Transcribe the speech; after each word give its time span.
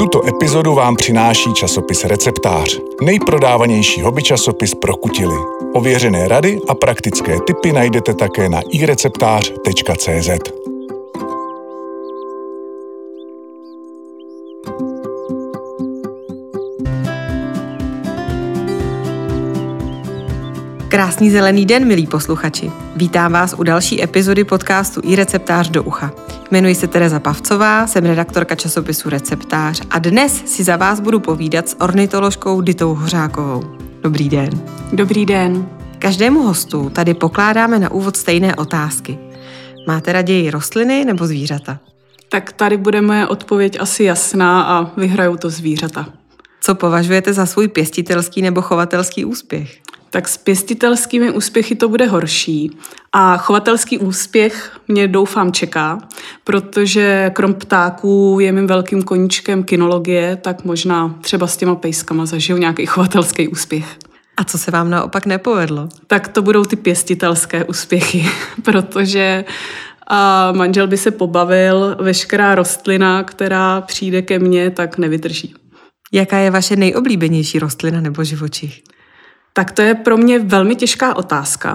Tuto 0.00 0.28
epizodu 0.28 0.74
vám 0.74 0.96
přináší 0.96 1.54
časopis 1.54 2.04
Receptář, 2.04 2.78
nejprodávanější 3.02 4.02
hobby 4.02 4.22
časopis 4.22 4.74
pro 4.74 4.96
kutily. 4.96 5.36
Ověřené 5.72 6.28
rady 6.28 6.58
a 6.68 6.74
praktické 6.74 7.36
tipy 7.46 7.72
najdete 7.72 8.14
také 8.14 8.48
na 8.48 8.60
ireceptář.cz. 8.70 10.30
Krásný 20.88 21.30
zelený 21.30 21.66
den, 21.66 21.86
milí 21.86 22.06
posluchači. 22.06 22.70
Vítám 22.96 23.32
vás 23.32 23.54
u 23.58 23.62
další 23.62 24.02
epizody 24.02 24.44
podcastu 24.44 25.00
i 25.04 25.16
receptář 25.16 25.68
do 25.68 25.82
ucha. 25.82 26.12
Jmenuji 26.50 26.74
se 26.74 26.86
Tereza 26.86 27.20
Pavcová, 27.20 27.86
jsem 27.86 28.04
redaktorka 28.04 28.54
časopisu 28.54 29.10
Receptář 29.10 29.82
a 29.90 29.98
dnes 29.98 30.42
si 30.46 30.64
za 30.64 30.76
vás 30.76 31.00
budu 31.00 31.20
povídat 31.20 31.68
s 31.68 31.80
ornitoložkou 31.80 32.60
Ditou 32.60 32.94
Hořákovou. 32.94 33.62
Dobrý 34.02 34.28
den. 34.28 34.50
Dobrý 34.92 35.26
den. 35.26 35.68
Každému 35.98 36.42
hostu 36.42 36.90
tady 36.90 37.14
pokládáme 37.14 37.78
na 37.78 37.90
úvod 37.90 38.16
stejné 38.16 38.56
otázky. 38.56 39.18
Máte 39.86 40.12
raději 40.12 40.50
rostliny 40.50 41.04
nebo 41.04 41.26
zvířata? 41.26 41.78
Tak 42.28 42.52
tady 42.52 42.76
bude 42.76 43.00
moje 43.00 43.26
odpověď 43.26 43.80
asi 43.80 44.04
jasná 44.04 44.62
a 44.62 45.00
vyhrajou 45.00 45.36
to 45.36 45.50
zvířata. 45.50 46.06
Co 46.60 46.74
považujete 46.74 47.32
za 47.32 47.46
svůj 47.46 47.68
pěstitelský 47.68 48.42
nebo 48.42 48.62
chovatelský 48.62 49.24
úspěch? 49.24 49.80
Tak 50.10 50.28
s 50.28 50.36
pěstitelskými 50.36 51.30
úspěchy 51.30 51.74
to 51.74 51.88
bude 51.88 52.06
horší. 52.06 52.78
A 53.12 53.36
chovatelský 53.36 53.98
úspěch 53.98 54.80
mě 54.88 55.08
doufám 55.08 55.52
čeká, 55.52 55.98
protože 56.44 57.30
krom 57.34 57.54
ptáků 57.54 58.38
je 58.40 58.52
mým 58.52 58.66
velkým 58.66 59.02
koníčkem 59.02 59.64
kinologie, 59.64 60.36
tak 60.36 60.64
možná 60.64 61.14
třeba 61.20 61.46
s 61.46 61.56
těma 61.56 61.74
pejskama 61.74 62.26
zažiju 62.26 62.58
nějaký 62.58 62.86
chovatelský 62.86 63.48
úspěch. 63.48 63.96
A 64.36 64.44
co 64.44 64.58
se 64.58 64.70
vám 64.70 64.90
naopak 64.90 65.26
nepovedlo? 65.26 65.88
Tak 66.06 66.28
to 66.28 66.42
budou 66.42 66.64
ty 66.64 66.76
pěstitelské 66.76 67.64
úspěchy, 67.64 68.26
protože 68.64 69.44
a 70.12 70.52
manžel 70.52 70.86
by 70.86 70.96
se 70.96 71.10
pobavil, 71.10 71.96
veškerá 72.00 72.54
rostlina, 72.54 73.22
která 73.22 73.80
přijde 73.80 74.22
ke 74.22 74.38
mně, 74.38 74.70
tak 74.70 74.98
nevydrží. 74.98 75.54
Jaká 76.12 76.38
je 76.38 76.50
vaše 76.50 76.76
nejoblíbenější 76.76 77.58
rostlina 77.58 78.00
nebo 78.00 78.24
živočich? 78.24 78.82
Tak 79.52 79.70
to 79.70 79.82
je 79.82 79.94
pro 79.94 80.16
mě 80.16 80.38
velmi 80.38 80.76
těžká 80.76 81.16
otázka. 81.16 81.74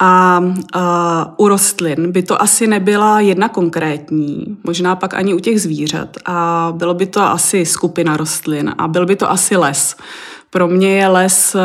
A 0.00 0.42
a 0.74 1.34
u 1.36 1.48
rostlin 1.48 2.12
by 2.12 2.22
to 2.22 2.42
asi 2.42 2.66
nebyla 2.66 3.20
jedna 3.20 3.48
konkrétní, 3.48 4.56
možná 4.64 4.96
pak 4.96 5.14
ani 5.14 5.34
u 5.34 5.38
těch 5.38 5.60
zvířat. 5.60 6.08
A 6.26 6.68
bylo 6.76 6.94
by 6.94 7.06
to 7.06 7.22
asi 7.22 7.66
skupina 7.66 8.16
rostlin 8.16 8.74
a 8.78 8.88
byl 8.88 9.06
by 9.06 9.16
to 9.16 9.30
asi 9.30 9.56
les. 9.56 9.96
Pro 10.50 10.68
mě 10.68 10.96
je 10.96 11.08
les 11.08 11.54
uh, 11.54 11.60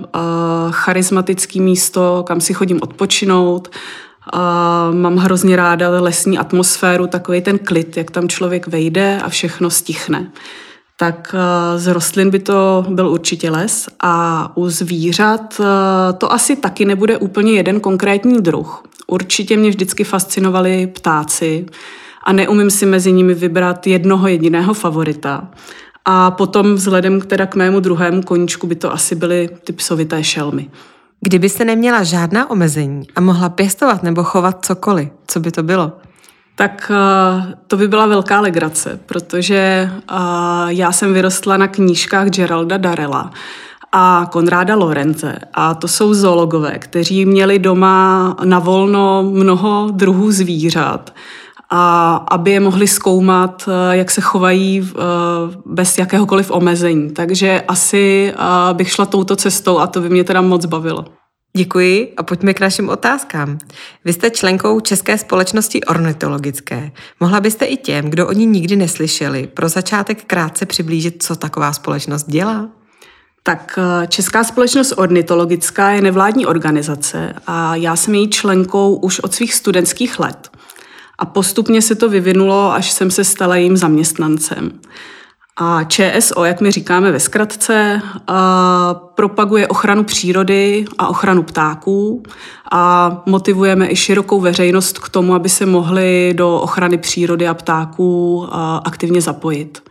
uh, 0.00 0.72
charismatický 0.72 1.60
místo, 1.60 2.24
kam 2.26 2.40
si 2.40 2.54
chodím 2.54 2.78
odpočinout. 2.82 3.68
Uh, 4.34 4.94
mám 4.94 5.16
hrozně 5.16 5.56
ráda 5.56 5.90
lesní 6.00 6.38
atmosféru, 6.38 7.06
takový 7.06 7.40
ten 7.40 7.58
klid, 7.58 7.96
jak 7.96 8.10
tam 8.10 8.28
člověk 8.28 8.66
vejde 8.66 9.20
a 9.24 9.28
všechno 9.28 9.70
stichne 9.70 10.30
tak 10.96 11.34
eh, 11.38 11.78
z 11.78 11.86
rostlin 11.86 12.30
by 12.30 12.38
to 12.38 12.84
byl 12.88 13.08
určitě 13.08 13.50
les 13.50 13.88
a 14.00 14.52
u 14.56 14.68
zvířat 14.68 15.60
eh, 15.60 16.12
to 16.12 16.32
asi 16.32 16.56
taky 16.56 16.84
nebude 16.84 17.18
úplně 17.18 17.52
jeden 17.52 17.80
konkrétní 17.80 18.40
druh. 18.40 18.82
Určitě 19.06 19.56
mě 19.56 19.70
vždycky 19.70 20.04
fascinovali 20.04 20.86
ptáci 20.86 21.66
a 22.24 22.32
neumím 22.32 22.70
si 22.70 22.86
mezi 22.86 23.12
nimi 23.12 23.34
vybrat 23.34 23.86
jednoho 23.86 24.28
jediného 24.28 24.74
favorita. 24.74 25.48
A 26.04 26.30
potom 26.30 26.74
vzhledem 26.74 27.20
k, 27.20 27.26
teda 27.26 27.46
k 27.46 27.54
mému 27.54 27.80
druhému 27.80 28.22
koníčku 28.22 28.66
by 28.66 28.74
to 28.74 28.92
asi 28.92 29.14
byly 29.14 29.48
ty 29.64 29.72
psovité 29.72 30.24
šelmy. 30.24 30.70
Kdybyste 31.20 31.64
neměla 31.64 32.02
žádná 32.02 32.50
omezení 32.50 33.06
a 33.16 33.20
mohla 33.20 33.48
pěstovat 33.48 34.02
nebo 34.02 34.24
chovat 34.24 34.64
cokoliv, 34.64 35.08
co 35.26 35.40
by 35.40 35.50
to 35.50 35.62
bylo? 35.62 35.92
Tak 36.54 36.92
eh, 36.94 37.54
to 37.66 37.76
by 37.76 37.88
byla 37.88 38.06
velká 38.06 38.40
legrace, 38.40 39.00
protože 39.06 39.90
eh, 39.90 40.16
já 40.66 40.92
jsem 40.92 41.14
vyrostla 41.14 41.56
na 41.56 41.68
knížkách 41.68 42.28
Geralda 42.28 42.76
Darela 42.76 43.30
a 43.92 44.28
Konráda 44.32 44.74
Lorence. 44.74 45.38
A 45.54 45.74
to 45.74 45.88
jsou 45.88 46.14
zoologové, 46.14 46.78
kteří 46.78 47.26
měli 47.26 47.58
doma 47.58 48.36
na 48.44 48.58
volno 48.58 49.22
mnoho 49.22 49.88
druhů 49.92 50.32
zvířat, 50.32 51.14
a 51.70 52.14
aby 52.30 52.50
je 52.50 52.60
mohli 52.60 52.86
zkoumat, 52.86 53.68
eh, 53.68 53.96
jak 53.96 54.10
se 54.10 54.20
chovají 54.20 54.92
bez 55.66 55.98
jakéhokoliv 55.98 56.50
omezení. 56.50 57.10
Takže 57.10 57.62
asi 57.68 58.34
bych 58.72 58.90
šla 58.90 59.06
touto 59.06 59.36
cestou 59.36 59.78
a 59.78 59.86
to 59.86 60.00
by 60.00 60.08
mě 60.08 60.24
teda 60.24 60.40
moc 60.40 60.66
bavilo. 60.66 61.04
Děkuji 61.56 62.14
a 62.16 62.22
pojďme 62.22 62.54
k 62.54 62.60
našim 62.60 62.88
otázkám. 62.88 63.58
Vy 64.04 64.12
jste 64.12 64.30
členkou 64.30 64.80
České 64.80 65.18
společnosti 65.18 65.84
ornitologické. 65.84 66.92
Mohla 67.20 67.40
byste 67.40 67.64
i 67.64 67.76
těm, 67.76 68.10
kdo 68.10 68.28
o 68.28 68.32
ní 68.32 68.46
nikdy 68.46 68.76
neslyšeli, 68.76 69.46
pro 69.46 69.68
začátek 69.68 70.24
krátce 70.24 70.66
přiblížit, 70.66 71.22
co 71.22 71.36
taková 71.36 71.72
společnost 71.72 72.24
dělá? 72.30 72.68
Tak 73.42 73.78
eh, 73.78 74.06
Česká 74.06 74.44
společnost 74.44 74.92
ornitologická 74.96 75.90
je 75.90 76.00
nevládní 76.00 76.46
organizace 76.46 77.34
a 77.46 77.76
já 77.76 77.96
jsem 77.96 78.14
její 78.14 78.30
členkou 78.30 78.94
už 78.94 79.20
od 79.20 79.34
svých 79.34 79.54
studentských 79.54 80.18
let. 80.18 80.50
A 81.18 81.26
postupně 81.26 81.82
se 81.82 81.94
to 81.94 82.08
vyvinulo, 82.08 82.72
až 82.72 82.90
jsem 82.90 83.10
se 83.10 83.24
stala 83.24 83.56
jejím 83.56 83.76
zaměstnancem. 83.76 84.80
A 85.56 85.84
ČSO, 85.84 86.44
jak 86.44 86.60
my 86.60 86.70
říkáme 86.70 87.12
ve 87.12 87.20
zkratce, 87.20 88.02
propaguje 89.14 89.68
ochranu 89.68 90.04
přírody 90.04 90.84
a 90.98 91.08
ochranu 91.08 91.42
ptáků 91.42 92.22
a 92.72 93.22
motivujeme 93.26 93.90
i 93.90 93.96
širokou 93.96 94.40
veřejnost 94.40 94.98
k 94.98 95.08
tomu, 95.08 95.34
aby 95.34 95.48
se 95.48 95.66
mohli 95.66 96.34
do 96.36 96.60
ochrany 96.60 96.98
přírody 96.98 97.48
a 97.48 97.54
ptáků 97.54 98.46
aktivně 98.84 99.20
zapojit. 99.20 99.82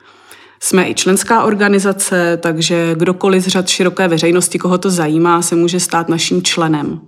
Jsme 0.59 0.89
i 0.89 0.95
členská 0.95 1.43
organizace, 1.43 2.37
takže 2.37 2.95
kdokoliv 2.97 3.43
z 3.43 3.47
řad 3.47 3.67
široké 3.67 4.07
veřejnosti, 4.07 4.59
koho 4.59 4.77
to 4.77 4.89
zajímá, 4.89 5.41
se 5.41 5.55
může 5.55 5.79
stát 5.79 6.09
naším 6.09 6.43
členem. 6.43 7.01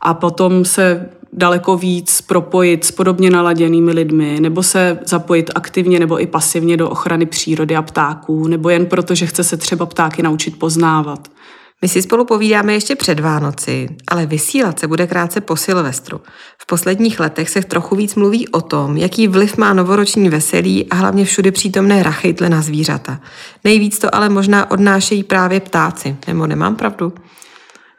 A 0.00 0.14
potom 0.14 0.64
se 0.64 1.10
daleko 1.32 1.76
víc 1.76 2.20
propojit 2.20 2.84
s 2.84 2.90
podobně 2.90 3.30
naladěnými 3.30 3.92
lidmi, 3.92 4.40
nebo 4.40 4.62
se 4.62 4.98
zapojit 5.06 5.50
aktivně 5.54 5.98
nebo 5.98 6.22
i 6.22 6.26
pasivně 6.26 6.76
do 6.76 6.90
ochrany 6.90 7.26
přírody 7.26 7.76
a 7.76 7.82
ptáků, 7.82 8.48
nebo 8.48 8.70
jen 8.70 8.86
proto, 8.86 9.14
že 9.14 9.26
chce 9.26 9.44
se 9.44 9.56
třeba 9.56 9.86
ptáky 9.86 10.22
naučit 10.22 10.58
poznávat. 10.58 11.28
My 11.82 11.88
si 11.88 12.02
spolu 12.02 12.24
povídáme 12.24 12.72
ještě 12.72 12.96
před 12.96 13.20
Vánoci, 13.20 13.88
ale 14.08 14.26
vysílat 14.26 14.78
se 14.78 14.88
bude 14.88 15.06
krátce 15.06 15.40
po 15.40 15.56
Silvestru. 15.56 16.20
V 16.58 16.66
posledních 16.66 17.20
letech 17.20 17.50
se 17.50 17.60
trochu 17.60 17.96
víc 17.96 18.14
mluví 18.14 18.48
o 18.48 18.60
tom, 18.60 18.96
jaký 18.96 19.28
vliv 19.28 19.56
má 19.56 19.72
novoroční 19.72 20.28
veselí 20.28 20.86
a 20.90 20.94
hlavně 20.94 21.24
všude 21.24 21.52
přítomné 21.52 22.02
rachejtle 22.02 22.48
na 22.48 22.62
zvířata. 22.62 23.20
Nejvíc 23.64 23.98
to 23.98 24.14
ale 24.14 24.28
možná 24.28 24.70
odnášejí 24.70 25.22
právě 25.22 25.60
ptáci, 25.60 26.16
nebo 26.26 26.46
nemám 26.46 26.76
pravdu? 26.76 27.12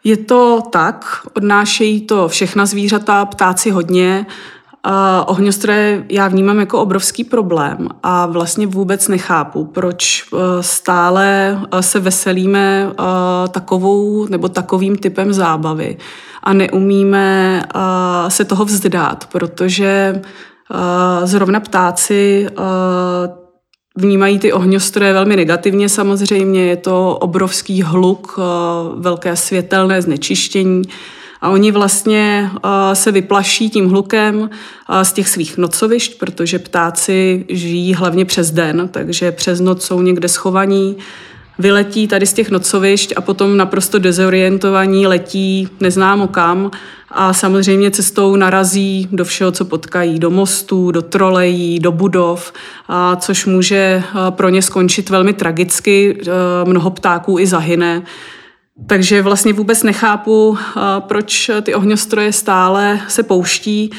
Je 0.04 0.18
to 0.18 0.64
tak, 0.70 1.06
odnášejí 1.34 2.02
to 2.02 2.28
všechna 2.28 2.66
zvířata, 2.66 3.26
ptáci 3.26 3.72
hodně. 3.72 4.26
ohňostroje 5.26 6.06
já 6.10 6.28
vnímám 6.28 6.60
jako 6.60 6.82
obrovský 6.82 7.24
problém 7.24 7.90
a 8.04 8.26
vlastně 8.26 8.68
vůbec 8.68 9.08
nechápu, 9.08 9.66
proč 9.66 10.24
e, 10.24 10.64
stále 10.64 11.60
e, 11.72 11.84
se 11.84 12.00
veselíme 12.00 12.92
e, 12.92 12.94
takovou 13.50 14.26
nebo 14.26 14.50
takovým 14.50 14.98
typem 14.98 15.34
zábavy 15.34 15.98
a 16.44 16.54
neumíme 16.54 17.64
se 18.28 18.46
toho 18.46 18.66
vzdát, 18.66 19.28
protože 19.32 20.22
zrovna 21.24 21.60
ptáci 21.60 22.48
Vnímají 23.96 24.40
ty 24.40 24.54
ohňostroje 24.54 25.14
velmi 25.14 25.36
negativně 25.36 25.90
samozřejmě, 25.90 26.66
je 26.66 26.78
to 26.78 27.18
obrovský 27.18 27.82
hluk, 27.82 28.40
eh, 28.40 28.42
velké 28.96 29.36
světelné 29.36 30.02
znečištění. 30.02 30.82
A 31.42 31.50
oni 31.50 31.72
vlastně 31.72 32.50
eh, 32.56 32.96
se 32.96 33.12
vyplaší 33.12 33.70
tím 33.70 33.90
hlukem 33.90 34.50
eh, 34.50 35.06
z 35.06 35.14
těch 35.14 35.30
svých 35.30 35.58
nocovišť, 35.58 36.20
protože 36.20 36.60
ptáci 36.60 37.46
žijí 37.50 37.94
hlavně 37.94 38.26
přes 38.26 38.52
den, 38.52 38.90
takže 38.92 39.32
přes 39.32 39.60
noc 39.60 39.86
jsou 39.86 40.02
někde 40.02 40.28
schovaní, 40.28 40.98
vyletí 41.62 42.08
tady 42.08 42.26
z 42.26 42.34
těch 42.34 42.52
nocovišť 42.52 43.14
a 43.16 43.22
potom 43.22 43.58
naprosto 43.58 44.00
dezorientovaní 44.00 45.08
letí 45.08 45.70
neznámo 45.80 46.28
kam 46.28 46.72
a 47.12 47.34
samozřejmě 47.34 47.92
cestou 47.92 48.36
narazí 48.36 49.08
do 49.12 49.26
všeho, 49.26 49.52
co 49.52 49.66
potkají, 49.66 50.20
do 50.20 50.30
mostů, 50.30 50.92
do 50.92 51.02
trolejí, 51.02 51.80
do 51.80 51.92
budov, 51.92 52.54
a 52.88 53.16
což 53.16 53.46
může 53.46 54.04
eh, 54.06 54.32
pro 54.32 54.50
ně 54.50 54.62
skončit 54.62 55.10
velmi 55.10 55.34
tragicky. 55.34 56.18
Eh, 56.22 56.32
mnoho 56.66 56.90
ptáků 56.90 57.40
i 57.40 57.48
zahyne. 57.48 58.02
Takže 58.88 59.22
vlastně 59.22 59.54
vůbec 59.54 59.84
nechápu, 59.84 60.58
eh, 60.58 60.82
proč 61.00 61.52
ty 61.62 61.76
ohňostroje 61.76 62.34
stále 62.34 63.00
se 63.08 63.24
pouští. 63.24 63.92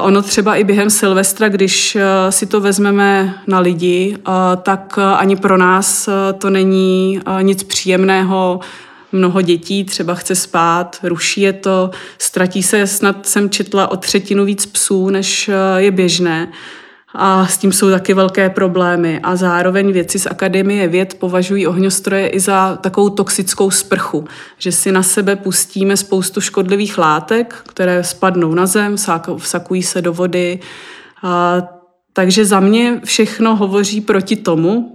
Ono 0.00 0.22
třeba 0.22 0.56
i 0.56 0.64
během 0.64 0.90
Silvestra, 0.90 1.48
když 1.48 1.96
si 2.30 2.46
to 2.46 2.60
vezmeme 2.60 3.34
na 3.46 3.58
lidi, 3.58 4.16
tak 4.62 4.98
ani 5.16 5.36
pro 5.36 5.56
nás 5.56 6.08
to 6.38 6.50
není 6.50 7.20
nic 7.42 7.62
příjemného. 7.62 8.60
Mnoho 9.12 9.42
dětí 9.42 9.84
třeba 9.84 10.14
chce 10.14 10.34
spát, 10.34 10.98
ruší 11.02 11.40
je 11.40 11.52
to, 11.52 11.90
ztratí 12.18 12.62
se, 12.62 12.86
snad 12.86 13.26
jsem 13.26 13.50
četla 13.50 13.90
o 13.90 13.96
třetinu 13.96 14.44
víc 14.44 14.66
psů, 14.66 15.10
než 15.10 15.50
je 15.76 15.90
běžné. 15.90 16.52
A 17.14 17.46
s 17.46 17.58
tím 17.58 17.72
jsou 17.72 17.90
taky 17.90 18.14
velké 18.14 18.50
problémy. 18.50 19.20
A 19.22 19.36
zároveň 19.36 19.92
věci 19.92 20.18
z 20.18 20.26
Akademie 20.26 20.88
věd 20.88 21.14
považují 21.14 21.66
ohňostroje 21.66 22.28
i 22.28 22.40
za 22.40 22.76
takovou 22.76 23.08
toxickou 23.08 23.70
sprchu, 23.70 24.24
že 24.58 24.72
si 24.72 24.92
na 24.92 25.02
sebe 25.02 25.36
pustíme 25.36 25.96
spoustu 25.96 26.40
škodlivých 26.40 26.98
látek, 26.98 27.54
které 27.68 28.04
spadnou 28.04 28.54
na 28.54 28.66
zem, 28.66 28.96
vsakují 29.36 29.82
se 29.82 30.02
do 30.02 30.12
vody. 30.12 30.60
A, 31.22 31.62
takže 32.12 32.44
za 32.44 32.60
mě 32.60 33.00
všechno 33.04 33.56
hovoří 33.56 34.00
proti 34.00 34.36
tomu, 34.36 34.94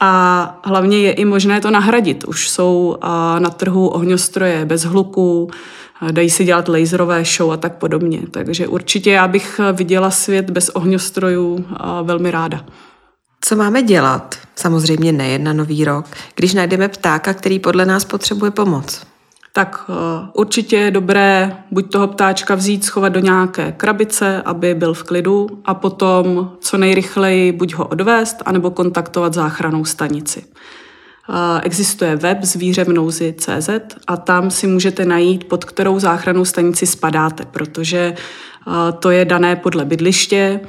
a 0.00 0.60
hlavně 0.64 0.98
je 0.98 1.12
i 1.12 1.24
možné 1.24 1.60
to 1.60 1.70
nahradit. 1.70 2.24
Už 2.24 2.50
jsou 2.50 2.96
na 3.38 3.50
trhu 3.50 3.88
ohňostroje 3.88 4.64
bez 4.64 4.84
hluku, 4.84 5.50
dají 6.10 6.30
si 6.30 6.44
dělat 6.44 6.68
laserové 6.68 7.24
show 7.24 7.52
a 7.52 7.56
tak 7.56 7.74
podobně. 7.74 8.20
Takže 8.30 8.68
určitě 8.68 9.10
já 9.10 9.28
bych 9.28 9.60
viděla 9.72 10.10
svět 10.10 10.50
bez 10.50 10.68
ohňostrojů 10.68 11.66
velmi 12.02 12.30
ráda. 12.30 12.64
Co 13.40 13.56
máme 13.56 13.82
dělat? 13.82 14.34
Samozřejmě 14.56 15.12
nejen 15.12 15.44
na 15.44 15.52
nový 15.52 15.84
rok, 15.84 16.06
když 16.34 16.54
najdeme 16.54 16.88
ptáka, 16.88 17.34
který 17.34 17.58
podle 17.58 17.86
nás 17.86 18.04
potřebuje 18.04 18.50
pomoc. 18.50 19.06
Tak 19.52 19.84
uh, 19.88 19.94
určitě 20.32 20.76
je 20.76 20.90
dobré 20.90 21.56
buď 21.70 21.92
toho 21.92 22.08
ptáčka 22.08 22.54
vzít, 22.54 22.84
schovat 22.84 23.08
do 23.08 23.20
nějaké 23.20 23.72
krabice, 23.72 24.42
aby 24.42 24.74
byl 24.74 24.94
v 24.94 25.02
klidu 25.02 25.46
a 25.64 25.74
potom 25.74 26.52
co 26.60 26.76
nejrychleji 26.76 27.52
buď 27.52 27.74
ho 27.74 27.86
odvést, 27.86 28.36
anebo 28.46 28.70
kontaktovat 28.70 29.34
záchranou 29.34 29.84
stanici. 29.84 30.44
Existuje 31.62 32.16
web 32.16 32.38
zvířemnouzi.cz 32.42 33.70
a 34.06 34.16
tam 34.16 34.50
si 34.50 34.66
můžete 34.66 35.04
najít, 35.04 35.44
pod 35.44 35.64
kterou 35.64 35.98
záchranou 35.98 36.44
stanici 36.44 36.86
spadáte, 36.86 37.44
protože 37.50 38.14
to 38.98 39.10
je 39.10 39.24
dané 39.24 39.56
podle 39.56 39.84
bydliště, 39.84 40.60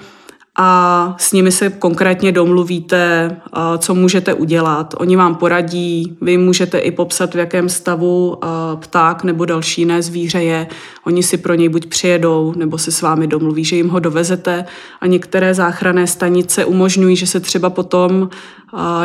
a 0.60 1.16
s 1.20 1.32
nimi 1.32 1.52
se 1.52 1.70
konkrétně 1.70 2.32
domluvíte, 2.32 3.32
co 3.78 3.96
můžete 3.96 4.34
udělat. 4.34 4.94
Oni 4.98 5.16
vám 5.16 5.36
poradí, 5.36 6.18
vy 6.22 6.38
můžete 6.38 6.78
i 6.78 6.92
popsat, 6.92 7.34
v 7.34 7.38
jakém 7.38 7.70
stavu 7.70 8.38
pták 8.80 9.24
nebo 9.24 9.46
další 9.46 9.82
jiné 9.82 10.02
zvíře 10.02 10.44
je. 10.44 10.68
Oni 11.04 11.24
si 11.24 11.38
pro 11.38 11.54
něj 11.54 11.70
buď 11.70 11.86
přijedou, 11.86 12.54
nebo 12.56 12.78
se 12.78 12.92
s 12.92 13.02
vámi 13.02 13.28
domluví, 13.28 13.64
že 13.64 13.76
jim 13.76 13.90
ho 13.90 14.00
dovezete. 14.00 14.66
A 15.02 15.08
některé 15.08 15.54
záchranné 15.54 16.08
stanice 16.08 16.66
umožňují, 16.66 17.16
že 17.16 17.28
se 17.28 17.40
třeba 17.40 17.70
potom 17.70 18.30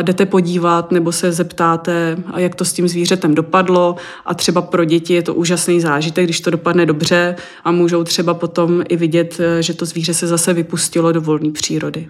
jdete 0.01 0.25
podívat 0.25 0.91
nebo 0.91 1.11
se 1.11 1.31
zeptáte, 1.31 2.17
jak 2.37 2.55
to 2.55 2.65
s 2.65 2.73
tím 2.73 2.87
zvířetem 2.87 3.35
dopadlo. 3.35 3.95
A 4.25 4.33
třeba 4.33 4.61
pro 4.61 4.85
děti 4.85 5.13
je 5.13 5.21
to 5.21 5.33
úžasný 5.33 5.81
zážitek, 5.81 6.25
když 6.25 6.41
to 6.41 6.49
dopadne 6.49 6.85
dobře 6.85 7.35
a 7.63 7.71
můžou 7.71 8.03
třeba 8.03 8.33
potom 8.33 8.83
i 8.89 8.95
vidět, 8.95 9.41
že 9.59 9.73
to 9.73 9.85
zvíře 9.85 10.13
se 10.13 10.27
zase 10.27 10.53
vypustilo 10.53 11.11
do 11.11 11.21
volné 11.21 11.51
přírody. 11.51 12.07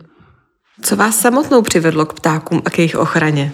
Co 0.81 0.95
vás 0.95 1.19
samotnou 1.19 1.61
přivedlo 1.61 2.05
k 2.05 2.13
ptákům 2.13 2.61
a 2.65 2.69
k 2.69 2.77
jejich 2.77 2.95
ochraně? 2.95 3.51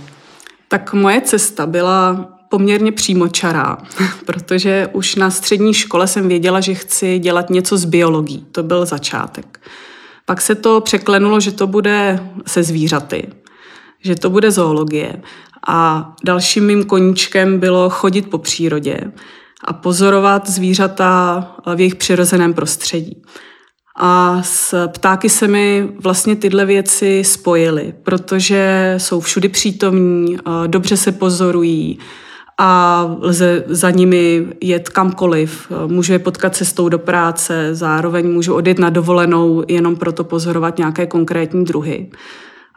Tak 0.67 0.93
moje 0.93 1.21
cesta 1.21 1.65
byla 1.65 2.29
poměrně 2.49 2.91
přímočará, 2.91 3.77
protože 4.25 4.89
už 4.93 5.15
na 5.15 5.31
střední 5.31 5.73
škole 5.73 6.07
jsem 6.07 6.27
věděla, 6.27 6.59
že 6.59 6.73
chci 6.73 7.19
dělat 7.19 7.49
něco 7.49 7.77
s 7.77 7.85
biologií. 7.85 8.45
To 8.51 8.63
byl 8.63 8.85
začátek. 8.85 9.59
Pak 10.25 10.41
se 10.41 10.55
to 10.55 10.81
překlenulo, 10.81 11.39
že 11.39 11.51
to 11.51 11.67
bude 11.67 12.19
se 12.47 12.63
zvířaty, 12.63 13.27
že 14.03 14.15
to 14.15 14.29
bude 14.29 14.51
zoologie. 14.51 15.21
A 15.67 16.11
dalším 16.25 16.65
mým 16.65 16.85
koníčkem 16.85 17.59
bylo 17.59 17.89
chodit 17.89 18.29
po 18.29 18.37
přírodě 18.37 18.99
a 19.63 19.73
pozorovat 19.73 20.49
zvířata 20.49 21.41
v 21.75 21.79
jejich 21.79 21.95
přirozeném 21.95 22.53
prostředí. 22.53 23.21
A 24.01 24.41
s 24.43 24.87
ptáky 24.87 25.29
se 25.29 25.47
mi 25.47 25.89
vlastně 26.03 26.35
tyhle 26.35 26.65
věci 26.65 27.23
spojily, 27.23 27.93
protože 28.03 28.95
jsou 28.97 29.19
všudy 29.19 29.49
přítomní, 29.49 30.37
dobře 30.67 30.97
se 30.97 31.11
pozorují 31.11 31.99
a 32.57 33.01
lze 33.21 33.63
za 33.67 33.89
nimi 33.89 34.47
jet 34.61 34.89
kamkoliv. 34.89 35.71
Můžu 35.87 36.13
je 36.13 36.19
potkat 36.19 36.55
cestou 36.55 36.89
do 36.89 36.99
práce, 36.99 37.75
zároveň 37.75 38.31
můžu 38.31 38.53
odjet 38.53 38.79
na 38.79 38.89
dovolenou 38.89 39.63
jenom 39.67 39.95
proto 39.95 40.23
pozorovat 40.23 40.77
nějaké 40.77 41.07
konkrétní 41.07 41.65
druhy. 41.65 42.09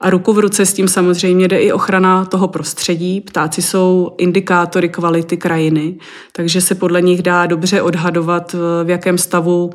A 0.02 0.10
ruku 0.10 0.32
v 0.32 0.38
ruce 0.38 0.66
s 0.66 0.72
tím 0.72 0.88
samozřejmě 0.88 1.48
jde 1.48 1.58
i 1.58 1.72
ochrana 1.72 2.24
toho 2.24 2.48
prostředí. 2.48 3.20
Ptáci 3.20 3.62
jsou 3.62 4.14
indikátory 4.18 4.88
kvality 4.88 5.36
krajiny, 5.36 5.98
takže 6.32 6.60
se 6.60 6.74
podle 6.74 7.02
nich 7.02 7.22
dá 7.22 7.46
dobře 7.46 7.82
odhadovat, 7.82 8.56
v 8.84 8.90
jakém 8.90 9.18
stavu 9.18 9.70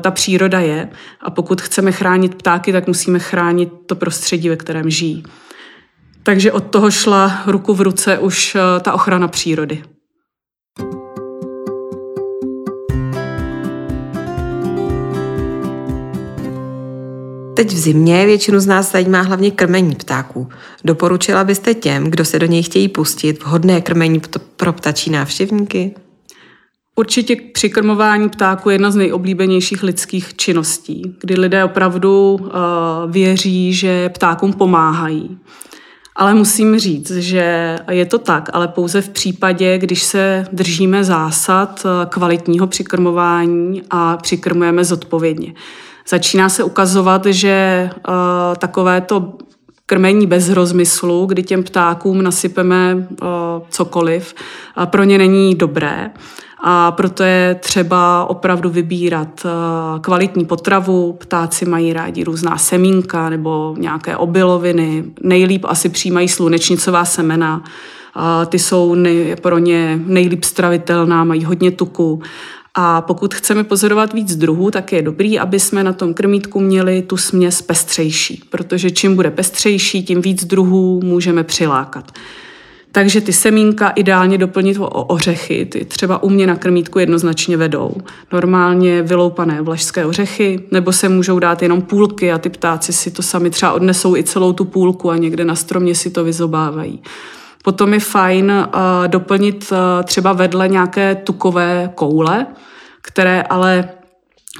ta 0.00 0.10
příroda 0.10 0.60
je. 0.60 0.88
A 1.20 1.30
pokud 1.30 1.60
chceme 1.60 1.92
chránit 1.92 2.34
ptáky, 2.34 2.72
tak 2.72 2.86
musíme 2.86 3.18
chránit 3.18 3.72
to 3.86 3.94
prostředí, 3.94 4.48
ve 4.48 4.56
kterém 4.56 4.90
žijí. 4.90 5.22
Takže 6.22 6.52
od 6.52 6.64
toho 6.64 6.90
šla 6.90 7.42
ruku 7.46 7.74
v 7.74 7.80
ruce 7.80 8.18
už 8.18 8.56
ta 8.80 8.92
ochrana 8.92 9.28
přírody. 9.28 9.82
Teď 17.58 17.72
v 17.72 17.78
zimě 17.78 18.26
většinu 18.26 18.60
z 18.60 18.66
nás 18.66 18.92
zajímá 18.92 19.20
hlavně 19.20 19.50
krmení 19.50 19.94
ptáků. 19.94 20.48
Doporučila 20.84 21.44
byste 21.44 21.74
těm, 21.74 22.10
kdo 22.10 22.24
se 22.24 22.38
do 22.38 22.46
něj 22.46 22.62
chtějí 22.62 22.88
pustit, 22.88 23.42
vhodné 23.42 23.80
krmení 23.80 24.20
pro 24.56 24.72
ptačí 24.72 25.10
návštěvníky? 25.10 25.94
Určitě 26.96 27.36
přikrmování 27.52 28.28
ptáků 28.28 28.70
je 28.70 28.74
jedna 28.74 28.90
z 28.90 28.96
nejoblíbenějších 28.96 29.82
lidských 29.82 30.36
činností, 30.36 31.16
kdy 31.20 31.34
lidé 31.34 31.64
opravdu 31.64 32.38
uh, 32.40 32.48
věří, 33.10 33.74
že 33.74 34.08
ptákům 34.08 34.52
pomáhají. 34.52 35.38
Ale 36.16 36.34
musím 36.34 36.78
říct, 36.78 37.10
že 37.10 37.76
je 37.90 38.06
to 38.06 38.18
tak, 38.18 38.50
ale 38.52 38.68
pouze 38.68 39.00
v 39.00 39.08
případě, 39.08 39.78
když 39.78 40.02
se 40.02 40.46
držíme 40.52 41.04
zásad 41.04 41.86
eh, 41.86 42.06
kvalitního 42.06 42.66
přikrmování 42.66 43.82
a 43.90 44.16
přikrmujeme 44.16 44.84
zodpovědně 44.84 45.54
začíná 46.08 46.48
se 46.48 46.64
ukazovat, 46.64 47.26
že 47.26 47.90
uh, 48.08 48.14
takové 48.58 49.00
to 49.00 49.34
krmení 49.86 50.26
bez 50.26 50.48
rozmyslu, 50.48 51.26
kdy 51.26 51.42
těm 51.42 51.62
ptákům 51.62 52.22
nasypeme 52.22 52.94
uh, 52.94 53.28
cokoliv, 53.70 54.34
uh, 54.78 54.84
pro 54.84 55.04
ně 55.04 55.18
není 55.18 55.54
dobré. 55.54 56.10
A 56.64 56.92
proto 56.92 57.22
je 57.22 57.54
třeba 57.60 58.24
opravdu 58.24 58.70
vybírat 58.70 59.46
kvalitní 60.00 60.44
potravu. 60.44 61.12
Ptáci 61.12 61.64
mají 61.64 61.92
rádi 61.92 62.24
různá 62.24 62.58
semínka 62.58 63.30
nebo 63.30 63.74
nějaké 63.78 64.16
obiloviny. 64.16 65.04
Nejlíp 65.22 65.64
asi 65.68 65.88
přijímají 65.88 66.28
slunečnicová 66.28 67.04
semena. 67.04 67.64
Ty 68.46 68.58
jsou 68.58 68.96
pro 69.42 69.58
ně 69.58 70.00
nejlíp 70.06 70.44
stravitelná, 70.44 71.24
mají 71.24 71.44
hodně 71.44 71.70
tuku. 71.70 72.22
A 72.80 73.00
pokud 73.00 73.34
chceme 73.34 73.64
pozorovat 73.64 74.12
víc 74.12 74.36
druhů, 74.36 74.70
tak 74.70 74.92
je 74.92 75.02
dobrý, 75.02 75.38
aby 75.38 75.60
jsme 75.60 75.84
na 75.84 75.92
tom 75.92 76.14
krmítku 76.14 76.60
měli 76.60 77.02
tu 77.02 77.16
směs 77.16 77.62
pestřejší, 77.62 78.42
protože 78.50 78.90
čím 78.90 79.16
bude 79.16 79.30
pestřejší, 79.30 80.02
tím 80.02 80.20
víc 80.20 80.44
druhů 80.44 81.00
můžeme 81.04 81.44
přilákat. 81.44 82.12
Takže 82.92 83.20
ty 83.20 83.32
semínka 83.32 83.88
ideálně 83.88 84.38
doplnit 84.38 84.78
o 84.78 84.88
ořechy, 84.88 85.66
ty 85.66 85.84
třeba 85.84 86.22
u 86.22 86.28
mě 86.28 86.46
na 86.46 86.56
krmítku 86.56 86.98
jednoznačně 86.98 87.56
vedou. 87.56 87.94
Normálně 88.32 89.02
vyloupané 89.02 89.62
vlašské 89.62 90.06
ořechy, 90.06 90.60
nebo 90.70 90.92
se 90.92 91.08
můžou 91.08 91.38
dát 91.38 91.62
jenom 91.62 91.82
půlky 91.82 92.32
a 92.32 92.38
ty 92.38 92.48
ptáci 92.48 92.92
si 92.92 93.10
to 93.10 93.22
sami 93.22 93.50
třeba 93.50 93.72
odnesou 93.72 94.16
i 94.16 94.24
celou 94.24 94.52
tu 94.52 94.64
půlku 94.64 95.10
a 95.10 95.16
někde 95.16 95.44
na 95.44 95.54
stromě 95.54 95.94
si 95.94 96.10
to 96.10 96.24
vyzobávají. 96.24 97.02
Potom 97.64 97.94
je 97.94 98.00
fajn 98.00 98.52
uh, 98.52 98.80
doplnit 99.06 99.72
uh, 99.72 99.78
třeba 100.04 100.32
vedle 100.32 100.68
nějaké 100.68 101.14
tukové 101.14 101.90
koule, 101.94 102.46
které 103.02 103.42
ale 103.42 103.88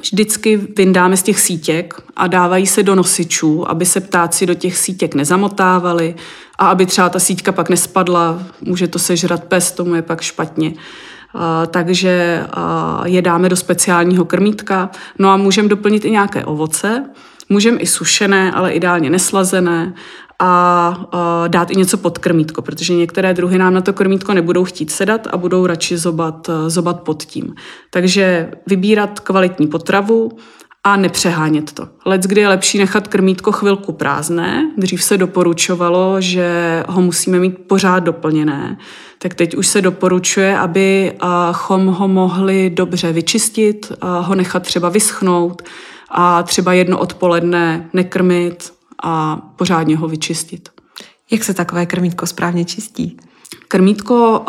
vždycky 0.01 0.57
vyndáme 0.57 1.17
z 1.17 1.23
těch 1.23 1.41
sítěk 1.41 1.95
a 2.17 2.27
dávají 2.27 2.67
se 2.67 2.83
do 2.83 2.95
nosičů, 2.95 3.71
aby 3.71 3.87
se 3.87 4.01
ptáci 4.01 4.47
do 4.47 4.55
těch 4.55 4.77
sítěk 4.77 5.15
nezamotávali 5.15 6.15
a 6.59 6.69
aby 6.69 6.87
třeba 6.87 7.09
ta 7.09 7.19
síťka 7.19 7.53
pak 7.53 7.69
nespadla, 7.69 8.43
může 8.61 8.89
to 8.89 8.99
sežrat 8.99 9.45
pes, 9.45 9.73
tomu 9.73 9.95
je 9.95 10.03
pak 10.03 10.21
špatně. 10.21 10.73
Uh, 11.35 11.43
takže 11.67 12.45
uh, 12.57 13.07
je 13.07 13.23
dáme 13.23 13.49
do 13.49 13.57
speciálního 13.57 14.25
krmítka. 14.25 14.91
No 15.19 15.29
a 15.29 15.37
můžeme 15.37 15.69
doplnit 15.69 16.05
i 16.05 16.11
nějaké 16.11 16.45
ovoce, 16.45 17.05
můžeme 17.49 17.79
i 17.79 17.87
sušené, 17.87 18.53
ale 18.53 18.73
ideálně 18.73 19.11
neslazené 19.11 19.95
a 20.39 20.95
uh, 21.15 21.49
dát 21.49 21.71
i 21.71 21.77
něco 21.77 21.97
pod 21.97 22.19
krmítko, 22.19 22.63
protože 22.63 22.95
některé 22.95 23.35
druhy 23.35 23.59
nám 23.59 23.75
na 23.75 23.81
to 23.81 23.93
krmítko 23.93 24.35
nebudou 24.35 24.65
chtít 24.65 24.91
sedat 24.91 25.27
a 25.27 25.37
budou 25.37 25.67
radši 25.67 25.99
zobat, 25.99 26.49
uh, 26.49 26.55
zobat 26.69 27.01
pod 27.01 27.23
tím. 27.23 27.55
Takže 27.91 28.51
vybírat 28.67 29.21
kvalitní 29.21 29.67
potravu 29.67 30.31
a 30.85 30.97
nepřehánět 30.97 31.73
to. 31.73 31.89
Lec, 32.07 32.23
kdy 32.23 32.41
je 32.41 32.49
lepší 32.49 32.79
nechat 32.79 33.09
krmítko 33.09 33.53
chvilku 33.53 33.93
prázdné, 33.93 34.71
dřív 34.77 35.03
se 35.03 35.17
doporučovalo, 35.17 36.21
že 36.21 36.83
ho 36.89 37.03
musíme 37.03 37.39
mít 37.39 37.59
pořád 37.69 37.99
doplněné, 37.99 38.79
tak 39.19 39.35
teď 39.35 39.57
už 39.57 39.67
se 39.67 39.83
doporučuje, 39.83 40.59
abychom 40.59 41.87
ho 41.87 42.09
mohli 42.09 42.71
dobře 42.71 43.13
vyčistit, 43.13 43.93
ho 44.21 44.35
nechat 44.35 44.63
třeba 44.63 44.89
vyschnout 44.89 45.63
a 46.11 46.43
třeba 46.43 46.73
jedno 46.73 46.99
odpoledne 46.99 47.91
nekrmit 47.93 48.78
a 49.03 49.37
pořádně 49.57 49.97
ho 49.97 50.09
vyčistit. 50.09 50.69
Jak 51.31 51.45
se 51.45 51.55
takové 51.55 51.87
krmítko 51.87 52.27
správně 52.27 52.65
čistí? 52.65 53.17
Krmítko 53.69 54.45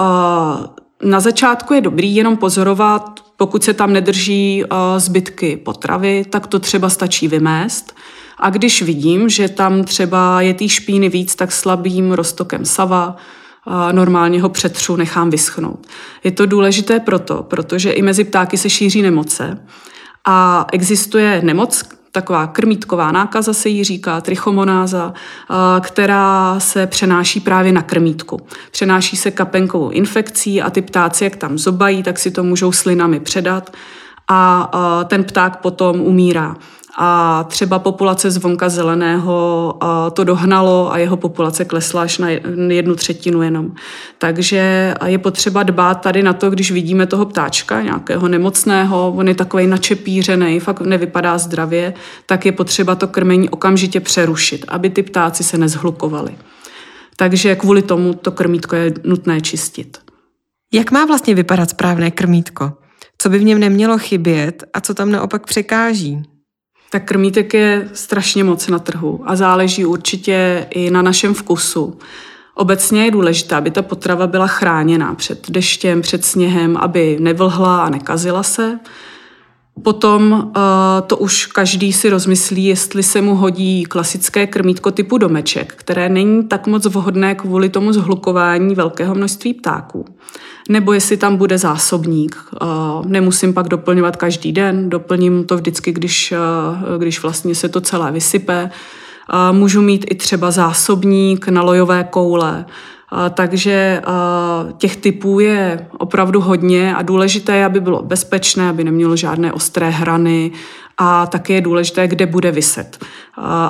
na 1.03 1.19
začátku 1.19 1.73
je 1.73 1.81
dobrý 1.81 2.15
jenom 2.15 2.37
pozorovat, 2.37 3.19
pokud 3.37 3.63
se 3.63 3.73
tam 3.73 3.93
nedrží 3.93 4.63
zbytky 4.97 5.57
potravy, 5.57 6.25
tak 6.29 6.47
to 6.47 6.59
třeba 6.59 6.89
stačí 6.89 7.27
vymést. 7.27 7.95
A 8.39 8.49
když 8.49 8.81
vidím, 8.81 9.29
že 9.29 9.49
tam 9.49 9.83
třeba 9.83 10.41
je 10.41 10.53
té 10.53 10.69
špíny 10.69 11.09
víc, 11.09 11.35
tak 11.35 11.51
slabým 11.51 12.11
roztokem 12.11 12.65
sava 12.65 13.15
normálně 13.91 14.41
ho 14.41 14.49
přetřu, 14.49 14.95
nechám 14.95 15.29
vyschnout. 15.29 15.87
Je 16.23 16.31
to 16.31 16.45
důležité 16.45 16.99
proto, 16.99 17.43
protože 17.43 17.91
i 17.91 18.01
mezi 18.01 18.23
ptáky 18.23 18.57
se 18.57 18.69
šíří 18.69 19.01
nemoce 19.01 19.65
a 20.25 20.65
existuje 20.71 21.41
nemoc, 21.43 21.83
taková 22.11 22.47
krmítková 22.47 23.11
nákaza 23.11 23.53
se 23.53 23.69
jí 23.69 23.83
říká, 23.83 24.21
trichomonáza, 24.21 25.13
která 25.81 26.59
se 26.59 26.87
přenáší 26.87 27.39
právě 27.39 27.71
na 27.71 27.81
krmítku. 27.81 28.39
Přenáší 28.71 29.17
se 29.17 29.31
kapenkovou 29.31 29.89
infekcí 29.89 30.61
a 30.61 30.69
ty 30.69 30.81
ptáci, 30.81 31.23
jak 31.23 31.35
tam 31.35 31.57
zobají, 31.57 32.03
tak 32.03 32.19
si 32.19 32.31
to 32.31 32.43
můžou 32.43 32.71
slinami 32.71 33.19
předat 33.19 33.73
a 34.27 34.71
ten 35.07 35.23
pták 35.23 35.57
potom 35.57 36.01
umírá 36.01 36.55
a 37.01 37.43
třeba 37.43 37.79
populace 37.79 38.31
zvonka 38.31 38.69
zeleného 38.69 39.73
to 40.13 40.23
dohnalo 40.23 40.93
a 40.93 40.97
jeho 40.97 41.17
populace 41.17 41.65
klesla 41.65 42.01
až 42.01 42.17
na 42.17 42.29
jednu 42.69 42.95
třetinu 42.95 43.41
jenom. 43.41 43.71
Takže 44.17 44.93
je 45.05 45.17
potřeba 45.17 45.63
dbát 45.63 46.01
tady 46.01 46.23
na 46.23 46.33
to, 46.33 46.49
když 46.49 46.71
vidíme 46.71 47.05
toho 47.05 47.25
ptáčka, 47.25 47.81
nějakého 47.81 48.27
nemocného, 48.27 49.13
on 49.17 49.27
je 49.27 49.35
takový 49.35 49.67
načepířený, 49.67 50.59
fakt 50.59 50.81
nevypadá 50.81 51.37
zdravě, 51.37 51.93
tak 52.25 52.45
je 52.45 52.51
potřeba 52.51 52.95
to 52.95 53.07
krmení 53.07 53.49
okamžitě 53.49 53.99
přerušit, 53.99 54.65
aby 54.67 54.89
ty 54.89 55.03
ptáci 55.03 55.43
se 55.43 55.57
nezhlukovali. 55.57 56.31
Takže 57.15 57.55
kvůli 57.55 57.81
tomu 57.81 58.13
to 58.13 58.31
krmítko 58.31 58.75
je 58.75 58.93
nutné 59.03 59.41
čistit. 59.41 59.97
Jak 60.73 60.91
má 60.91 61.05
vlastně 61.05 61.35
vypadat 61.35 61.69
správné 61.69 62.11
krmítko? 62.11 62.73
Co 63.17 63.29
by 63.29 63.37
v 63.37 63.43
něm 63.43 63.59
nemělo 63.59 63.97
chybět 63.97 64.63
a 64.73 64.81
co 64.81 64.93
tam 64.93 65.11
naopak 65.11 65.45
překáží? 65.45 66.23
Tak 66.91 67.05
krmítek 67.05 67.53
je 67.53 67.89
strašně 67.93 68.43
moc 68.43 68.67
na 68.67 68.79
trhu 68.79 69.21
a 69.25 69.35
záleží 69.35 69.85
určitě 69.85 70.67
i 70.69 70.91
na 70.91 71.01
našem 71.01 71.33
vkusu. 71.33 71.99
Obecně 72.53 73.05
je 73.05 73.11
důležité, 73.11 73.55
aby 73.55 73.71
ta 73.71 73.81
potrava 73.81 74.27
byla 74.27 74.47
chráněná 74.47 75.15
před 75.15 75.51
deštěm, 75.51 76.01
před 76.01 76.25
sněhem, 76.25 76.77
aby 76.77 77.17
nevlhla 77.19 77.83
a 77.83 77.89
nekazila 77.89 78.43
se. 78.43 78.79
Potom 79.83 80.31
uh, 80.31 80.51
to 81.07 81.17
už 81.17 81.45
každý 81.45 81.93
si 81.93 82.09
rozmyslí, 82.09 82.65
jestli 82.65 83.03
se 83.03 83.21
mu 83.21 83.35
hodí 83.35 83.85
klasické 83.85 84.47
krmítko 84.47 84.91
typu 84.91 85.17
domeček, 85.17 85.73
které 85.77 86.09
není 86.09 86.43
tak 86.43 86.67
moc 86.67 86.85
vhodné 86.85 87.35
kvůli 87.35 87.69
tomu 87.69 87.93
zhlukování 87.93 88.75
velkého 88.75 89.15
množství 89.15 89.53
ptáků 89.53 90.05
nebo 90.69 90.93
jestli 90.93 91.17
tam 91.17 91.37
bude 91.37 91.57
zásobník. 91.57 92.37
Nemusím 93.05 93.53
pak 93.53 93.67
doplňovat 93.67 94.15
každý 94.15 94.51
den, 94.51 94.89
doplním 94.89 95.43
to 95.43 95.55
vždycky, 95.55 95.91
když, 95.91 96.33
když 96.97 97.21
vlastně 97.21 97.55
se 97.55 97.69
to 97.69 97.81
celé 97.81 98.11
vysype. 98.11 98.69
Můžu 99.51 99.81
mít 99.81 100.05
i 100.09 100.15
třeba 100.15 100.51
zásobník 100.51 101.47
na 101.47 101.61
lojové 101.61 102.03
koule, 102.03 102.65
takže 103.33 104.01
těch 104.77 104.95
typů 104.95 105.39
je 105.39 105.87
opravdu 105.97 106.41
hodně 106.41 106.95
a 106.95 107.01
důležité 107.01 107.55
je, 107.55 107.65
aby 107.65 107.79
bylo 107.79 108.03
bezpečné, 108.03 108.69
aby 108.69 108.83
nemělo 108.83 109.15
žádné 109.15 109.53
ostré 109.53 109.89
hrany 109.89 110.51
a 110.97 111.27
také 111.27 111.53
je 111.53 111.61
důležité, 111.61 112.07
kde 112.07 112.25
bude 112.25 112.51
vyset. 112.51 113.05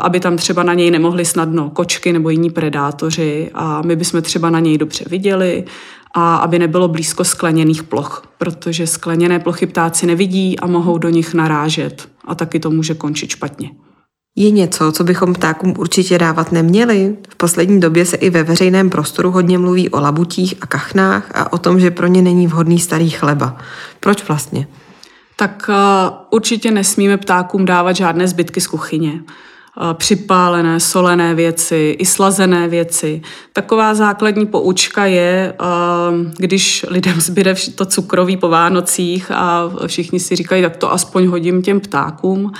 Aby 0.02 0.20
tam 0.20 0.38
třeba 0.38 0.64
na 0.64 0.74
něj 0.74 0.92
nemohli 0.92 1.26
snadno 1.26 1.70
kočky 1.70 2.14
nebo 2.14 2.30
jiní 2.30 2.50
predátoři 2.50 3.52
a 3.54 3.82
my 3.82 3.96
bychom 3.96 4.22
třeba 4.22 4.50
na 4.50 4.60
něj 4.60 4.78
dobře 4.78 5.06
viděli 5.10 5.66
a 6.14 6.36
aby 6.36 6.60
nebylo 6.60 6.88
blízko 6.88 7.24
skleněných 7.24 7.84
ploch, 7.84 8.24
protože 8.38 8.88
skleněné 8.88 9.40
plochy 9.40 9.68
ptáci 9.68 10.08
nevidí 10.08 10.60
a 10.60 10.68
mohou 10.68 10.98
do 10.98 11.10
nich 11.10 11.34
narážet 11.34 12.10
a 12.26 12.36
taky 12.36 12.60
to 12.60 12.70
může 12.70 12.94
končit 12.94 13.30
špatně. 13.30 13.72
Je 14.40 14.52
něco, 14.52 14.92
co 14.92 15.04
bychom 15.04 15.34
ptákům 15.34 15.74
určitě 15.78 16.18
dávat 16.18 16.52
neměli? 16.52 17.16
V 17.30 17.36
poslední 17.36 17.80
době 17.80 18.06
se 18.06 18.18
i 18.18 18.30
ve 18.30 18.44
veřejném 18.44 18.90
prostoru 18.90 19.32
hodně 19.32 19.58
mluví 19.58 19.90
o 19.90 20.00
labutích 20.00 20.56
a 20.62 20.68
kachnách 20.68 21.32
a 21.34 21.54
o 21.54 21.58
tom, 21.58 21.80
že 21.80 21.92
pro 21.92 22.08
ně 22.08 22.22
není 22.22 22.48
vhodný 22.48 22.80
starý 22.80 23.10
chleba. 23.10 23.58
Proč 24.00 24.28
vlastně? 24.28 24.68
Tak 25.36 25.70
uh, 25.70 26.16
určitě 26.30 26.72
nesmíme 26.72 27.18
ptákům 27.18 27.66
dávat 27.66 27.96
žádné 27.96 28.28
zbytky 28.28 28.62
z 28.62 28.68
kuchyně 28.68 29.22
připálené, 29.94 30.80
solené 30.80 31.36
věci, 31.36 31.96
i 32.00 32.06
slazené 32.06 32.68
věci. 32.68 33.22
Taková 33.54 33.94
základní 33.94 34.46
poučka 34.46 35.06
je, 35.06 35.54
když 36.38 36.86
lidem 36.90 37.22
zbyde 37.22 37.56
to 37.76 37.86
cukroví 37.86 38.38
po 38.38 38.50
Vánocích 38.50 39.32
a 39.32 39.72
všichni 39.88 40.20
si 40.20 40.36
říkají, 40.36 40.64
tak 40.64 40.78
to 40.78 40.92
aspoň 40.92 41.28
hodím 41.28 41.62
těm 41.62 41.80
ptákům, 41.80 42.52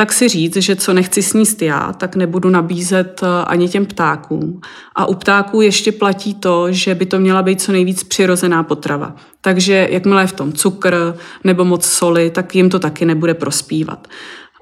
tak 0.00 0.12
si 0.12 0.28
říct, 0.28 0.56
že 0.56 0.76
co 0.76 0.92
nechci 0.92 1.22
sníst 1.22 1.62
já, 1.62 1.92
tak 1.92 2.16
nebudu 2.16 2.50
nabízet 2.50 3.20
ani 3.46 3.68
těm 3.68 3.86
ptákům. 3.86 4.60
A 4.94 5.06
u 5.06 5.14
ptáků 5.14 5.60
ještě 5.60 5.92
platí 5.92 6.34
to, 6.34 6.72
že 6.72 6.94
by 6.94 7.06
to 7.06 7.18
měla 7.18 7.42
být 7.42 7.60
co 7.60 7.72
nejvíc 7.72 8.04
přirozená 8.04 8.62
potrava. 8.62 9.16
Takže 9.40 9.88
jakmile 9.90 10.22
je 10.22 10.26
v 10.26 10.32
tom 10.32 10.52
cukr 10.52 11.14
nebo 11.44 11.64
moc 11.64 11.84
soli, 11.84 12.30
tak 12.30 12.54
jim 12.54 12.70
to 12.70 12.78
taky 12.78 13.04
nebude 13.04 13.34
prospívat. 13.34 14.08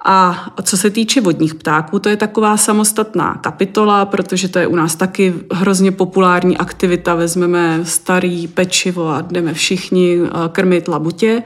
A 0.04 0.46
co 0.62 0.76
se 0.76 0.90
týče 0.90 1.20
vodních 1.20 1.54
ptáků, 1.54 1.98
to 1.98 2.08
je 2.08 2.16
taková 2.16 2.56
samostatná 2.56 3.34
kapitola, 3.34 4.04
protože 4.04 4.48
to 4.48 4.58
je 4.58 4.66
u 4.66 4.76
nás 4.76 4.96
taky 4.96 5.34
hrozně 5.52 5.92
populární 5.92 6.58
aktivita. 6.58 7.14
Vezmeme 7.14 7.80
starý 7.82 8.48
pečivo 8.48 9.08
a 9.08 9.20
jdeme 9.20 9.54
všichni 9.54 10.18
eh, 10.22 10.28
krmit 10.52 10.88
labutě. 10.88 11.42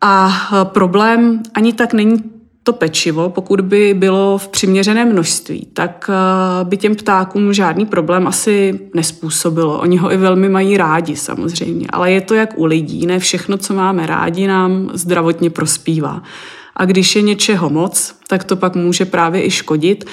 A 0.00 0.28
eh, 0.28 0.64
problém 0.64 1.42
ani 1.54 1.72
tak 1.72 1.92
není 1.92 2.33
to 2.64 2.72
pečivo, 2.72 3.30
pokud 3.30 3.60
by 3.60 3.94
bylo 3.94 4.38
v 4.38 4.48
přiměřeném 4.48 5.12
množství, 5.12 5.68
tak 5.72 6.10
eh, 6.12 6.64
by 6.64 6.76
těm 6.76 6.96
ptákům 6.96 7.52
žádný 7.52 7.86
problém 7.86 8.26
asi 8.26 8.80
nespůsobilo. 8.94 9.78
Oni 9.78 9.96
ho 9.96 10.12
i 10.12 10.16
velmi 10.16 10.48
mají 10.48 10.76
rádi 10.76 11.16
samozřejmě, 11.16 11.86
ale 11.90 12.12
je 12.12 12.20
to 12.20 12.34
jak 12.34 12.58
u 12.58 12.64
lidí, 12.64 13.06
ne 13.06 13.18
všechno, 13.18 13.58
co 13.58 13.74
máme 13.74 14.06
rádi, 14.06 14.46
nám 14.46 14.90
zdravotně 14.94 15.50
prospívá. 15.50 16.22
A 16.76 16.84
když 16.84 17.16
je 17.16 17.22
něčeho 17.22 17.70
moc, 17.70 18.14
tak 18.28 18.44
to 18.44 18.56
pak 18.56 18.76
může 18.76 19.04
právě 19.04 19.46
i 19.46 19.50
škodit, 19.50 20.04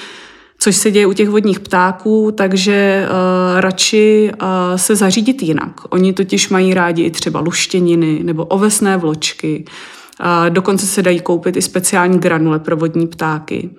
což 0.58 0.76
se 0.76 0.90
děje 0.90 1.06
u 1.06 1.12
těch 1.12 1.28
vodních 1.28 1.60
ptáků, 1.60 2.32
takže 2.36 3.06
uh, 3.08 3.60
radši 3.60 4.30
uh, 4.32 4.48
se 4.76 4.96
zařídit 4.96 5.42
jinak. 5.42 5.80
Oni 5.88 6.12
totiž 6.12 6.48
mají 6.48 6.74
rádi 6.74 7.02
i 7.02 7.10
třeba 7.10 7.40
luštěniny 7.40 8.20
nebo 8.22 8.44
ovesné 8.44 8.96
vločky. 8.96 9.64
Uh, 9.68 9.74
dokonce 10.48 10.86
se 10.86 11.02
dají 11.02 11.20
koupit 11.20 11.56
i 11.56 11.62
speciální 11.62 12.18
granule 12.18 12.58
pro 12.58 12.76
vodní 12.76 13.06
ptáky. 13.06 13.70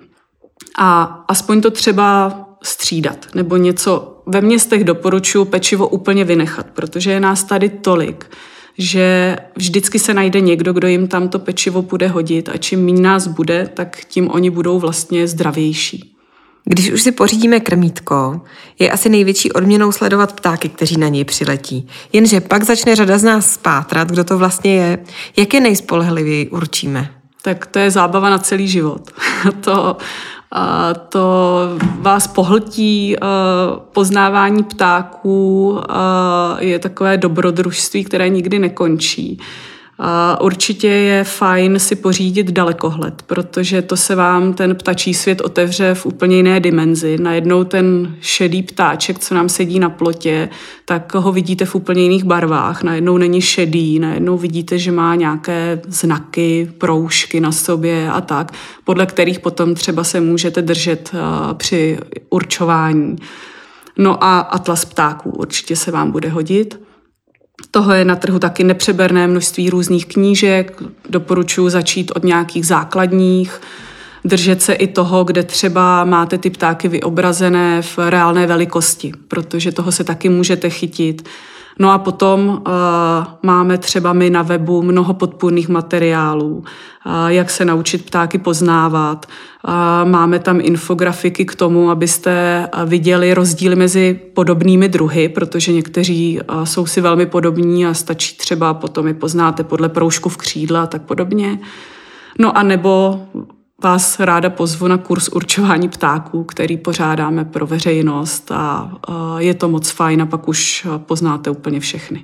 A 0.78 1.02
aspoň 1.28 1.60
to 1.60 1.70
třeba 1.70 2.40
střídat, 2.62 3.26
nebo 3.34 3.56
něco 3.56 4.22
ve 4.26 4.40
městech 4.40 4.84
doporučuji 4.84 5.44
pečivo 5.44 5.88
úplně 5.88 6.24
vynechat, 6.24 6.66
protože 6.66 7.10
je 7.10 7.20
nás 7.20 7.44
tady 7.44 7.68
tolik, 7.68 8.30
že 8.78 9.36
vždycky 9.56 9.98
se 9.98 10.14
najde 10.14 10.40
někdo, 10.40 10.72
kdo 10.72 10.88
jim 10.88 11.08
tam 11.08 11.28
to 11.28 11.38
pečivo 11.38 11.82
bude 11.82 12.08
hodit 12.08 12.48
a 12.48 12.56
čím 12.56 12.84
méně 12.84 13.02
nás 13.02 13.26
bude, 13.26 13.70
tak 13.74 14.04
tím 14.04 14.30
oni 14.30 14.50
budou 14.50 14.78
vlastně 14.78 15.28
zdravější. 15.28 16.13
Když 16.64 16.90
už 16.90 17.02
si 17.02 17.12
pořídíme 17.12 17.60
krmítko, 17.60 18.40
je 18.78 18.90
asi 18.90 19.08
největší 19.08 19.52
odměnou 19.52 19.92
sledovat 19.92 20.32
ptáky, 20.32 20.68
kteří 20.68 20.96
na 20.96 21.08
něj 21.08 21.24
přiletí. 21.24 21.88
Jenže 22.12 22.40
pak 22.40 22.62
začne 22.62 22.96
řada 22.96 23.18
z 23.18 23.24
nás 23.24 23.50
spátrat, 23.50 24.10
kdo 24.10 24.24
to 24.24 24.38
vlastně 24.38 24.74
je. 24.74 24.98
Jak 25.36 25.54
je 25.54 25.60
nejspolehlivěji 25.60 26.48
určíme? 26.48 27.10
Tak 27.42 27.66
to 27.66 27.78
je 27.78 27.90
zábava 27.90 28.30
na 28.30 28.38
celý 28.38 28.68
život. 28.68 29.10
to 29.60 29.96
to 31.08 31.60
vás 32.00 32.26
pohltí, 32.26 33.16
poznávání 33.92 34.64
ptáků 34.64 35.78
je 36.58 36.78
takové 36.78 37.16
dobrodružství, 37.16 38.04
které 38.04 38.28
nikdy 38.28 38.58
nekončí. 38.58 39.40
A 39.98 40.40
určitě 40.40 40.88
je 40.88 41.24
fajn 41.24 41.78
si 41.78 41.96
pořídit 41.96 42.50
dalekohled, 42.50 43.22
protože 43.22 43.82
to 43.82 43.96
se 43.96 44.14
vám 44.14 44.54
ten 44.54 44.74
ptačí 44.74 45.14
svět 45.14 45.40
otevře 45.40 45.94
v 45.94 46.06
úplně 46.06 46.36
jiné 46.36 46.60
dimenzi. 46.60 47.18
Najednou 47.18 47.64
ten 47.64 48.16
šedý 48.20 48.62
ptáček, 48.62 49.18
co 49.18 49.34
nám 49.34 49.48
sedí 49.48 49.78
na 49.78 49.90
plotě, 49.90 50.48
tak 50.84 51.14
ho 51.14 51.32
vidíte 51.32 51.64
v 51.64 51.74
úplně 51.74 52.02
jiných 52.02 52.24
barvách. 52.24 52.82
Najednou 52.82 53.18
není 53.18 53.40
šedý, 53.40 53.98
najednou 53.98 54.38
vidíte, 54.38 54.78
že 54.78 54.92
má 54.92 55.14
nějaké 55.14 55.80
znaky, 55.88 56.72
proužky 56.78 57.40
na 57.40 57.52
sobě 57.52 58.10
a 58.10 58.20
tak, 58.20 58.52
podle 58.84 59.06
kterých 59.06 59.40
potom 59.40 59.74
třeba 59.74 60.04
se 60.04 60.20
můžete 60.20 60.62
držet 60.62 61.12
při 61.54 61.98
určování. 62.30 63.16
No 63.98 64.24
a 64.24 64.40
atlas 64.40 64.84
ptáků 64.84 65.30
určitě 65.30 65.76
se 65.76 65.90
vám 65.90 66.10
bude 66.10 66.28
hodit. 66.28 66.80
Toho 67.74 67.92
je 67.92 68.04
na 68.04 68.16
trhu 68.16 68.38
taky 68.38 68.64
nepřeberné 68.64 69.26
množství 69.26 69.70
různých 69.70 70.06
knížek. 70.06 70.82
Doporučuji 71.10 71.68
začít 71.68 72.12
od 72.14 72.24
nějakých 72.24 72.66
základních, 72.66 73.60
držet 74.24 74.62
se 74.62 74.72
i 74.72 74.86
toho, 74.86 75.24
kde 75.24 75.42
třeba 75.42 76.04
máte 76.04 76.38
ty 76.38 76.50
ptáky 76.50 76.88
vyobrazené 76.88 77.82
v 77.82 77.98
reálné 77.98 78.46
velikosti, 78.46 79.12
protože 79.28 79.72
toho 79.72 79.92
se 79.92 80.04
taky 80.04 80.28
můžete 80.28 80.70
chytit. 80.70 81.28
No 81.78 81.90
a 81.90 81.98
potom 81.98 82.48
uh, 82.48 82.74
máme 83.42 83.78
třeba 83.78 84.12
my 84.12 84.30
na 84.30 84.42
webu 84.42 84.82
mnoho 84.82 85.14
podpůrných 85.14 85.68
materiálů, 85.68 86.56
uh, 86.56 87.26
jak 87.26 87.50
se 87.50 87.64
naučit 87.64 88.06
ptáky 88.06 88.38
poznávat. 88.38 89.26
Uh, 89.68 90.10
máme 90.10 90.38
tam 90.38 90.60
infografiky 90.62 91.44
k 91.44 91.54
tomu, 91.54 91.90
abyste 91.90 92.68
viděli 92.86 93.34
rozdíly 93.34 93.76
mezi 93.76 94.20
podobnými 94.34 94.88
druhy, 94.88 95.28
protože 95.28 95.72
někteří 95.72 96.40
uh, 96.40 96.64
jsou 96.64 96.86
si 96.86 97.00
velmi 97.00 97.26
podobní 97.26 97.86
a 97.86 97.94
stačí 97.94 98.36
třeba 98.36 98.74
potom 98.74 99.06
je 99.06 99.14
poznáte 99.14 99.64
podle 99.64 99.88
proužku 99.88 100.28
v 100.28 100.36
křídle 100.36 100.80
a 100.80 100.86
tak 100.86 101.02
podobně. 101.02 101.58
No 102.38 102.58
a 102.58 102.62
nebo 102.62 103.22
vás 103.84 104.20
ráda 104.20 104.50
pozvu 104.50 104.88
na 104.88 104.98
kurz 104.98 105.28
určování 105.28 105.88
ptáků, 105.88 106.44
který 106.44 106.76
pořádáme 106.76 107.44
pro 107.44 107.66
veřejnost 107.66 108.50
a 108.50 108.92
je 109.38 109.54
to 109.54 109.68
moc 109.68 109.90
fajn 109.90 110.22
a 110.22 110.26
pak 110.26 110.48
už 110.48 110.86
poznáte 110.98 111.50
úplně 111.50 111.80
všechny. 111.80 112.22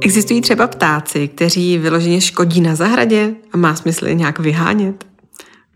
Existují 0.00 0.40
třeba 0.40 0.66
ptáci, 0.66 1.28
kteří 1.28 1.78
vyloženě 1.78 2.20
škodí 2.20 2.60
na 2.60 2.74
zahradě 2.74 3.34
a 3.52 3.56
má 3.56 3.74
smysl 3.74 4.06
je 4.06 4.14
nějak 4.14 4.38
vyhánět? 4.38 5.04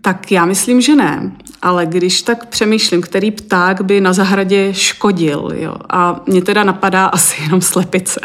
Tak 0.03 0.33
já 0.33 0.45
myslím, 0.45 0.81
že 0.81 0.97
ne, 0.97 1.33
ale 1.65 1.87
když 1.87 2.23
tak 2.23 2.47
přemýšlím, 2.47 3.03
který 3.03 3.31
pták 3.31 3.81
by 3.81 4.01
na 4.01 4.13
zahradě 4.13 4.75
škodil, 4.75 5.53
jo, 5.55 5.75
a 5.91 6.21
mě 6.27 6.43
teda 6.43 6.65
napadá 6.65 7.07
asi 7.07 7.43
jenom 7.43 7.61
slepice, 7.61 8.21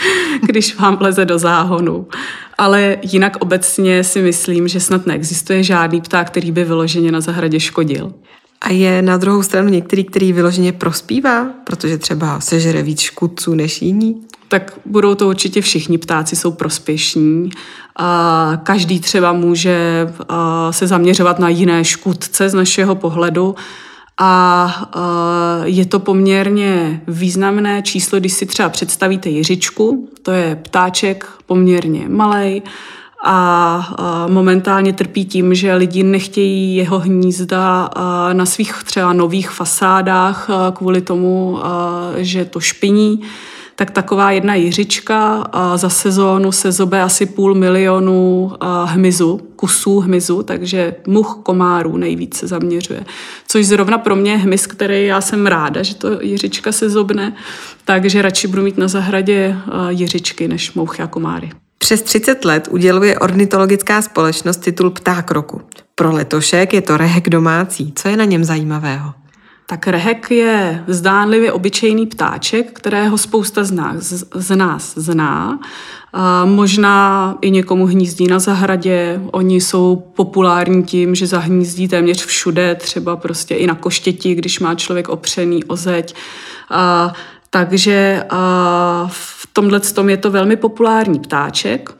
když 0.46 0.76
vám 0.76 0.98
leze 1.00 1.24
do 1.24 1.38
záhonu. 1.38 2.06
Ale 2.58 2.96
jinak 3.02 3.36
obecně 3.40 4.04
si 4.04 4.22
myslím, 4.22 4.68
že 4.68 4.80
snad 4.80 5.06
neexistuje 5.06 5.62
žádný 5.62 6.00
pták, 6.00 6.26
který 6.26 6.52
by 6.52 6.64
vyloženě 6.64 7.12
na 7.12 7.20
zahradě 7.20 7.60
škodil. 7.60 8.12
A 8.60 8.72
je 8.72 9.02
na 9.02 9.16
druhou 9.16 9.42
stranu 9.42 9.68
některý, 9.68 10.04
který 10.04 10.32
vyloženě 10.32 10.72
prospívá, 10.72 11.44
protože 11.64 11.98
třeba 11.98 12.40
sežere 12.40 12.82
víc 12.82 13.00
škudců 13.00 13.54
než 13.54 13.82
jiní? 13.82 14.20
Tak 14.52 14.78
budou 14.86 15.14
to 15.14 15.28
určitě 15.28 15.60
všichni 15.60 15.98
ptáci, 15.98 16.36
jsou 16.36 16.52
prospěšní. 16.52 17.50
A 17.96 18.52
každý 18.62 19.00
třeba 19.00 19.32
může 19.32 20.08
se 20.70 20.86
zaměřovat 20.86 21.38
na 21.38 21.48
jiné 21.48 21.84
škůdce 21.84 22.48
z 22.48 22.54
našeho 22.54 22.94
pohledu. 22.94 23.54
A 24.20 24.90
je 25.64 25.86
to 25.86 25.98
poměrně 25.98 27.00
významné 27.08 27.82
číslo, 27.82 28.18
když 28.18 28.32
si 28.32 28.46
třeba 28.46 28.68
představíte 28.68 29.28
jiřičku, 29.28 30.08
to 30.22 30.30
je 30.30 30.56
ptáček 30.62 31.26
poměrně 31.46 32.08
malý, 32.08 32.62
a 33.24 34.26
momentálně 34.28 34.92
trpí 34.92 35.24
tím, 35.24 35.54
že 35.54 35.74
lidi 35.74 36.02
nechtějí 36.02 36.76
jeho 36.76 36.98
hnízda 36.98 37.90
na 38.32 38.46
svých 38.46 38.82
třeba 38.84 39.12
nových 39.12 39.50
fasádách 39.50 40.48
kvůli 40.72 41.00
tomu, 41.00 41.58
že 42.16 42.44
to 42.44 42.60
špiní 42.60 43.20
tak 43.82 43.90
taková 43.90 44.30
jedna 44.30 44.54
jiřička 44.54 45.44
za 45.74 45.88
sezónu 45.88 46.52
se 46.52 46.72
zobe 46.72 47.02
asi 47.02 47.26
půl 47.26 47.54
milionu 47.54 48.52
hmyzu, 48.84 49.40
kusů 49.56 50.00
hmyzu, 50.00 50.42
takže 50.42 50.94
much 51.06 51.38
komárů 51.42 51.96
nejvíc 51.96 52.36
se 52.36 52.46
zaměřuje. 52.46 53.04
Což 53.48 53.66
zrovna 53.66 53.98
pro 53.98 54.16
mě 54.16 54.32
je 54.32 54.38
hmyz, 54.38 54.66
který 54.66 55.06
já 55.06 55.20
jsem 55.20 55.46
ráda, 55.46 55.82
že 55.82 55.94
to 55.94 56.08
jiřička 56.20 56.72
se 56.72 56.90
zobne, 56.90 57.36
takže 57.84 58.22
radši 58.22 58.46
budu 58.48 58.62
mít 58.62 58.78
na 58.78 58.88
zahradě 58.88 59.56
jiřičky 59.88 60.48
než 60.48 60.72
mouchy 60.72 61.02
a 61.02 61.06
komáry. 61.06 61.50
Přes 61.78 62.02
30 62.02 62.44
let 62.44 62.68
uděluje 62.70 63.18
ornitologická 63.18 64.02
společnost 64.02 64.56
titul 64.56 64.90
Pták 64.90 65.30
roku. 65.30 65.60
Pro 65.94 66.12
letošek 66.12 66.72
je 66.72 66.82
to 66.82 66.96
rehek 66.96 67.28
domácí. 67.28 67.92
Co 67.96 68.08
je 68.08 68.16
na 68.16 68.24
něm 68.24 68.44
zajímavého? 68.44 69.12
Tak 69.66 69.86
rehek 69.86 70.30
je 70.30 70.84
zdánlivě 70.86 71.52
obyčejný 71.52 72.06
ptáček, 72.06 72.72
kterého 72.72 73.18
spousta 73.18 73.64
z 73.64 73.70
nás, 73.70 74.04
z 74.34 74.56
nás 74.56 74.94
zná. 74.96 75.58
A 76.12 76.44
možná 76.44 77.34
i 77.40 77.50
někomu 77.50 77.86
hnízdí 77.86 78.26
na 78.26 78.38
zahradě. 78.38 79.20
Oni 79.30 79.60
jsou 79.60 79.96
populární 79.96 80.82
tím, 80.82 81.14
že 81.14 81.26
zahnízdí 81.26 81.88
téměř 81.88 82.26
všude, 82.26 82.74
třeba 82.74 83.16
prostě 83.16 83.54
i 83.54 83.66
na 83.66 83.74
koštěti, 83.74 84.34
když 84.34 84.60
má 84.60 84.74
člověk 84.74 85.08
opřený 85.08 85.64
o 85.64 85.76
zeď. 85.76 86.14
A, 86.70 87.12
takže 87.50 88.24
a 88.30 89.06
v 89.10 89.48
tomhle 89.52 89.80
tom 89.80 90.08
je 90.08 90.16
to 90.16 90.30
velmi 90.30 90.56
populární 90.56 91.20
ptáček. 91.20 91.94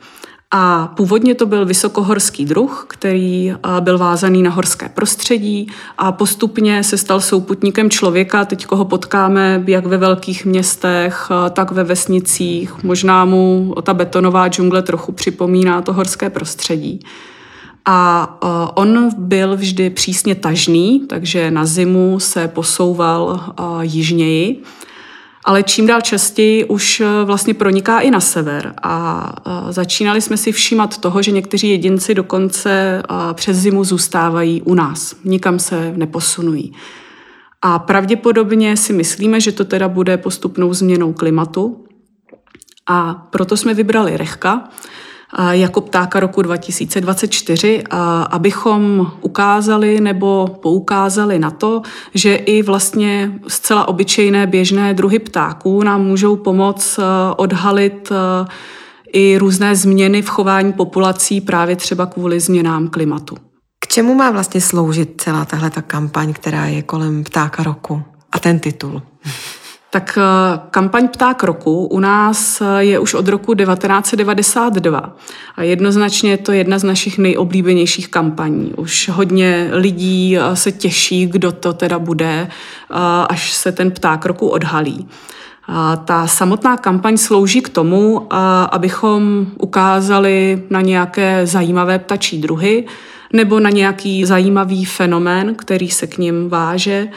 A 0.55 0.93
původně 0.95 1.35
to 1.35 1.45
byl 1.45 1.65
vysokohorský 1.65 2.45
druh, 2.45 2.85
který 2.89 3.53
byl 3.79 3.97
vázaný 3.97 4.43
na 4.43 4.51
horské 4.51 4.89
prostředí 4.89 5.67
a 5.97 6.11
postupně 6.11 6.83
se 6.83 6.97
stal 6.97 7.21
souputníkem 7.21 7.89
člověka. 7.89 8.45
Teď 8.45 8.67
ho 8.71 8.85
potkáme 8.85 9.63
jak 9.67 9.85
ve 9.85 9.97
velkých 9.97 10.45
městech, 10.45 11.29
tak 11.53 11.71
ve 11.71 11.83
vesnicích. 11.83 12.83
Možná 12.83 13.25
mu 13.25 13.75
ta 13.83 13.93
betonová 13.93 14.47
džungle 14.47 14.81
trochu 14.81 15.11
připomíná 15.11 15.81
to 15.81 15.93
horské 15.93 16.29
prostředí. 16.29 16.99
A 17.85 18.37
on 18.77 19.09
byl 19.17 19.57
vždy 19.57 19.89
přísně 19.89 20.35
tažný, 20.35 20.99
takže 21.09 21.51
na 21.51 21.65
zimu 21.65 22.19
se 22.19 22.47
posouval 22.47 23.53
jižněji 23.81 24.63
ale 25.43 25.63
čím 25.63 25.87
dál 25.87 26.01
častěji 26.01 26.65
už 26.65 26.99
eh, 26.99 27.05
vlastně 27.23 27.53
proniká 27.53 27.99
i 27.99 28.11
na 28.11 28.19
sever 28.19 28.73
a 28.83 29.25
eh, 29.45 29.73
začínali 29.73 30.21
jsme 30.21 30.37
si 30.37 30.51
všímat 30.51 30.97
toho, 30.97 31.21
že 31.21 31.31
někteří 31.31 31.69
jedinci 31.69 32.15
dokonce 32.15 33.03
eh, 33.03 33.33
přes 33.33 33.57
zimu 33.57 33.83
zůstávají 33.83 34.61
u 34.61 34.73
nás, 34.73 35.15
nikam 35.23 35.59
se 35.59 35.93
neposunují. 35.95 36.73
A 37.61 37.79
pravděpodobně 37.79 38.77
si 38.77 38.93
myslíme, 38.93 39.41
že 39.41 39.51
to 39.51 39.65
teda 39.65 39.87
bude 39.87 40.17
postupnou 40.17 40.73
změnou 40.73 41.13
klimatu. 41.13 41.85
A 42.87 43.13
proto 43.13 43.57
jsme 43.57 43.73
vybrali 43.73 44.17
Rechka, 44.17 44.69
jako 45.51 45.81
ptáka 45.81 46.19
roku 46.19 46.41
2024, 46.41 47.83
abychom 48.29 49.11
ukázali 49.21 50.01
nebo 50.01 50.47
poukázali 50.61 51.39
na 51.39 51.51
to, 51.51 51.81
že 52.13 52.35
i 52.35 52.61
vlastně 52.61 53.31
zcela 53.47 53.87
obyčejné 53.87 54.47
běžné 54.47 54.93
druhy 54.93 55.19
ptáků 55.19 55.83
nám 55.83 56.01
můžou 56.01 56.35
pomoct 56.35 56.99
odhalit 57.37 58.11
i 59.13 59.37
různé 59.37 59.75
změny 59.75 60.21
v 60.21 60.29
chování 60.29 60.73
populací 60.73 61.41
právě 61.41 61.75
třeba 61.75 62.05
kvůli 62.05 62.39
změnám 62.39 62.87
klimatu. 62.87 63.37
K 63.79 63.87
čemu 63.87 64.15
má 64.15 64.31
vlastně 64.31 64.61
sloužit 64.61 65.21
celá 65.21 65.45
tahle 65.45 65.69
ta 65.69 65.81
kampaň, 65.81 66.33
která 66.33 66.65
je 66.65 66.81
kolem 66.81 67.23
ptáka 67.23 67.63
roku 67.63 68.03
a 68.31 68.39
ten 68.39 68.59
titul? 68.59 69.01
Tak 69.93 70.17
eh, 70.17 70.59
kampaň 70.71 71.07
Pták 71.07 71.43
roku 71.43 71.85
u 71.85 71.99
nás 71.99 72.61
eh, 72.61 72.83
je 72.83 72.99
už 72.99 73.13
od 73.13 73.27
roku 73.27 73.53
1992 73.53 75.15
a 75.55 75.63
jednoznačně 75.63 76.31
je 76.31 76.37
to 76.37 76.51
jedna 76.51 76.79
z 76.79 76.83
našich 76.83 77.17
nejoblíbenějších 77.17 78.07
kampaní. 78.07 78.73
Už 78.77 79.09
hodně 79.13 79.69
lidí 79.71 80.37
eh, 80.37 80.55
se 80.55 80.71
těší, 80.71 81.25
kdo 81.25 81.51
to 81.51 81.73
teda 81.73 81.99
bude, 81.99 82.47
až 83.29 83.53
se 83.53 83.71
ten 83.71 83.91
Pták 83.91 84.25
roku 84.25 84.47
odhalí. 84.47 85.07
A 85.67 85.95
ta 85.95 86.27
samotná 86.27 86.77
kampaň 86.77 87.17
slouží 87.17 87.61
k 87.61 87.69
tomu, 87.69 88.27
abychom 88.71 89.47
ukázali 89.59 90.63
na 90.69 90.81
nějaké 90.81 91.47
zajímavé 91.47 91.99
ptačí 91.99 92.41
druhy 92.41 92.85
nebo 93.33 93.59
na 93.59 93.69
nějaký 93.69 94.25
zajímavý 94.25 94.85
fenomén, 94.85 95.55
který 95.55 95.89
se 95.89 96.07
k 96.07 96.17
ním 96.17 96.49
váže 96.49 97.07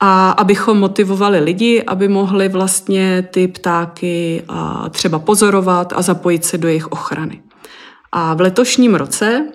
a 0.00 0.30
abychom 0.30 0.78
motivovali 0.78 1.40
lidi, 1.40 1.82
aby 1.82 2.08
mohli 2.08 2.48
vlastně 2.48 3.28
ty 3.30 3.48
ptáky 3.48 4.42
třeba 4.90 5.18
pozorovat 5.18 5.92
a 5.96 6.02
zapojit 6.02 6.44
se 6.44 6.58
do 6.58 6.68
jejich 6.68 6.92
ochrany. 6.92 7.42
A 8.12 8.34
v 8.34 8.40
letošním 8.40 8.94
roce 8.94 9.46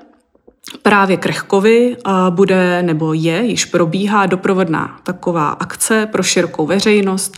Právě 0.81 1.17
Krechkovi 1.17 1.97
bude 2.29 2.84
nebo 2.84 3.13
je, 3.13 3.45
již 3.45 3.65
probíhá 3.65 4.25
doprovodná 4.25 4.99
taková 5.03 5.49
akce 5.49 6.05
pro 6.12 6.23
širokou 6.23 6.65
veřejnost 6.65 7.38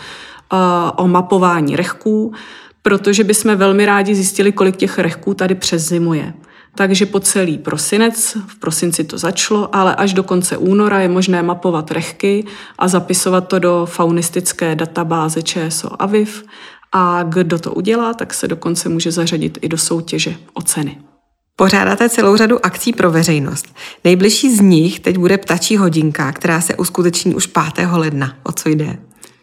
o 0.95 1.07
mapování 1.07 1.75
rechků, 1.75 2.33
protože 2.81 3.23
bychom 3.23 3.55
velmi 3.55 3.85
rádi 3.85 4.15
zjistili, 4.15 4.51
kolik 4.51 4.75
těch 4.75 4.99
rechků 4.99 5.33
tady 5.33 5.55
přes 5.55 5.87
zimu 5.87 6.13
je. 6.13 6.33
Takže 6.77 7.05
po 7.05 7.19
celý 7.19 7.57
prosinec, 7.57 8.37
v 8.47 8.55
prosinci 8.59 9.03
to 9.03 9.17
začalo, 9.17 9.75
ale 9.75 9.95
až 9.95 10.13
do 10.13 10.23
konce 10.23 10.57
února 10.57 10.99
je 10.99 11.09
možné 11.09 11.43
mapovat 11.43 11.91
rechky 11.91 12.45
a 12.77 12.87
zapisovat 12.87 13.47
to 13.47 13.59
do 13.59 13.85
faunistické 13.85 14.75
databáze 14.75 15.41
ČSO 15.41 16.01
AVIV 16.01 16.43
a 16.91 17.23
kdo 17.23 17.59
to 17.59 17.73
udělá, 17.73 18.13
tak 18.13 18.33
se 18.33 18.47
dokonce 18.47 18.89
může 18.89 19.11
zařadit 19.11 19.57
i 19.61 19.69
do 19.69 19.77
soutěže 19.77 20.35
o 20.53 20.61
ceny. 20.61 20.97
Pořádáte 21.55 22.09
celou 22.09 22.37
řadu 22.37 22.65
akcí 22.65 22.93
pro 22.93 23.11
veřejnost. 23.11 23.75
Nejbližší 24.03 24.55
z 24.55 24.59
nich 24.61 24.99
teď 24.99 25.17
bude 25.17 25.37
ptačí 25.37 25.77
hodinka, 25.77 26.31
která 26.31 26.61
se 26.61 26.75
uskuteční 26.75 27.35
už 27.35 27.47
5. 27.47 27.87
ledna. 27.91 28.35
O 28.43 28.51
co 28.51 28.69
jde? 28.69 28.97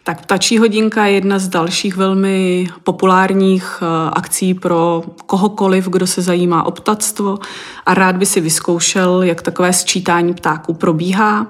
Tak 0.07 0.23
ptačí 0.23 0.59
hodinka 0.59 1.07
je 1.07 1.15
jedna 1.15 1.39
z 1.39 1.49
dalších 1.49 1.97
velmi 1.97 2.69
populárních 2.83 3.79
eh, 3.83 4.11
akcí 4.13 4.55
pro 4.55 5.03
kohokoliv, 5.27 5.89
kdo 5.89 6.07
se 6.07 6.23
zajímá 6.23 6.63
o 6.63 6.71
ptactvo 6.71 7.39
a 7.87 7.95
rád 7.95 8.17
by 8.17 8.27
si 8.27 8.41
vyzkoušel, 8.41 9.23
jak 9.23 9.43
takové 9.43 9.73
sčítání 9.73 10.35
ptáků 10.35 10.75
probíhá. 10.75 11.47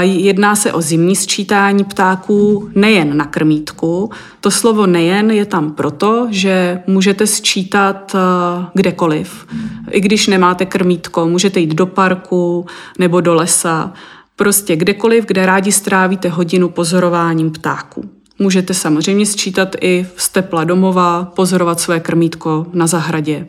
Jedná 0.00 0.56
se 0.56 0.72
o 0.72 0.80
zimní 0.80 1.16
sčítání 1.16 1.84
ptáků 1.84 2.70
nejen 2.74 3.16
na 3.16 3.24
krmítku. 3.24 4.10
To 4.40 4.50
slovo 4.50 4.86
nejen 4.86 5.30
je 5.30 5.46
tam 5.46 5.72
proto, 5.72 6.26
že 6.30 6.82
můžete 6.86 7.26
sčítat 7.26 8.14
eh, 8.14 8.66
kdekoliv. 8.74 9.46
I 9.90 10.00
když 10.00 10.26
nemáte 10.26 10.66
krmítko, 10.66 11.28
můžete 11.28 11.60
jít 11.60 11.74
do 11.74 11.86
parku 11.86 12.66
nebo 12.98 13.20
do 13.20 13.34
lesa. 13.34 13.92
Prostě 14.36 14.76
kdekoliv, 14.76 15.26
kde 15.26 15.46
rádi 15.46 15.72
strávíte 15.72 16.28
hodinu 16.28 16.68
pozorováním 16.68 17.50
ptáků. 17.50 18.10
Můžete 18.38 18.74
samozřejmě 18.74 19.26
sčítat 19.26 19.68
i 19.80 20.06
z 20.16 20.28
tepla 20.28 20.64
domova, 20.64 21.24
pozorovat 21.24 21.80
své 21.80 22.00
krmítko 22.00 22.66
na 22.72 22.86
zahradě 22.86 23.48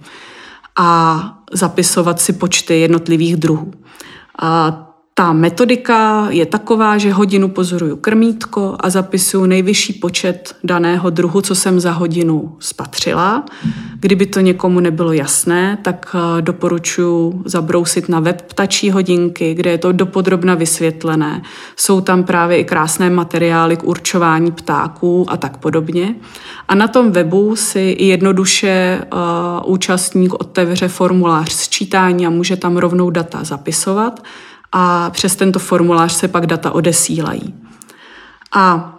a 0.76 1.22
zapisovat 1.52 2.22
si 2.22 2.34
počty 2.34 2.80
jednotlivých 2.80 3.36
druhů. 3.36 3.74
A 4.42 4.84
ta 5.20 5.34
metodika 5.34 6.28
je 6.30 6.46
taková, 6.46 6.98
že 6.98 7.14
hodinu 7.14 7.50
pozoruju 7.50 7.96
krmítko 7.96 8.76
a 8.80 8.90
zapisuju 8.90 9.46
nejvyšší 9.46 9.94
počet 9.94 10.56
daného 10.64 11.10
druhu, 11.10 11.42
co 11.42 11.56
jsem 11.56 11.80
za 11.80 11.92
hodinu 11.92 12.56
spatřila. 12.60 13.46
Kdyby 14.00 14.26
to 14.26 14.40
někomu 14.40 14.80
nebylo 14.80 15.14
jasné, 15.14 15.78
tak 15.82 16.16
eh, 16.16 16.42
doporučuji 16.42 17.42
zabrousit 17.46 18.10
na 18.10 18.20
web 18.20 18.42
ptačí 18.42 18.92
hodinky, 18.92 19.54
kde 19.54 19.72
je 19.72 19.78
to 19.78 19.92
dopodrobna 19.92 20.56
vysvětlené. 20.56 21.42
Jsou 21.76 22.02
tam 22.02 22.24
právě 22.24 22.58
i 22.58 22.64
krásné 22.64 23.10
materiály 23.10 23.78
k 23.78 23.84
určování 23.84 24.52
ptáků 24.52 25.26
a 25.30 25.38
tak 25.38 25.58
podobně. 25.58 26.16
A 26.68 26.76
na 26.76 26.88
tom 26.88 27.12
webu 27.12 27.56
si 27.56 27.96
jednoduše 28.00 29.02
uh, 29.14 29.72
účastník 29.74 30.34
otevře 30.34 30.88
formulář 30.88 31.52
sčítání 31.52 32.28
a 32.28 32.30
může 32.30 32.56
tam 32.56 32.78
rovnou 32.78 33.10
data 33.10 33.44
zapisovat 33.44 34.22
a 34.72 35.10
přes 35.10 35.36
tento 35.36 35.60
formulář 35.60 36.14
se 36.14 36.28
pak 36.28 36.46
data 36.46 36.72
odesílají. 36.72 37.56
A 38.56 38.94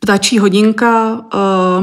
Ptačí 0.00 0.38
hodinka 0.38 1.12
uh, 1.12 1.20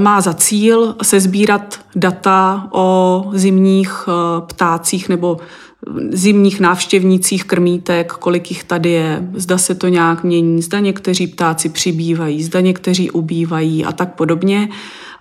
má 0.02 0.22
za 0.22 0.34
cíl 0.34 0.96
sezbírat 1.02 1.80
data 1.96 2.68
o 2.72 3.26
zimních 3.34 4.08
uh, 4.08 4.48
ptácích 4.48 5.10
nebo 5.10 5.38
zimních 6.10 6.60
návštěvnících 6.60 7.46
krmítek, 7.46 8.14
kolik 8.14 8.52
jich 8.52 8.64
tady 8.64 8.92
je, 8.92 9.30
zda 9.34 9.58
se 9.58 9.76
to 9.76 9.88
nějak 9.88 10.24
mění, 10.24 10.62
zda 10.62 10.80
někteří 10.80 11.28
ptáci 11.28 11.70
přibývají, 11.70 12.44
zda 12.44 12.60
někteří 12.62 13.12
ubývají 13.12 13.86
a 13.86 13.92
tak 13.92 14.16
podobně 14.16 14.70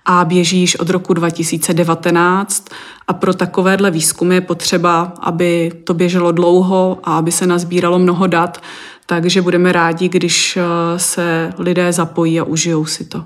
a 0.05 0.25
běží 0.25 0.59
již 0.59 0.75
od 0.75 0.89
roku 0.89 1.13
2019 1.13 2.65
a 3.07 3.13
pro 3.13 3.33
takovéhle 3.33 3.91
výzkumy 3.91 4.35
je 4.35 4.41
potřeba, 4.41 5.13
aby 5.19 5.71
to 5.83 5.93
běželo 5.93 6.31
dlouho 6.31 6.99
a 7.03 7.17
aby 7.17 7.31
se 7.31 7.47
nazbíralo 7.47 7.99
mnoho 7.99 8.27
dat, 8.27 8.61
takže 9.05 9.41
budeme 9.41 9.71
rádi, 9.71 10.09
když 10.09 10.57
eh, 10.57 10.63
se 10.99 11.53
lidé 11.57 11.93
zapojí 11.93 12.39
a 12.39 12.43
užijou 12.43 12.85
si 12.85 13.05
to. 13.05 13.25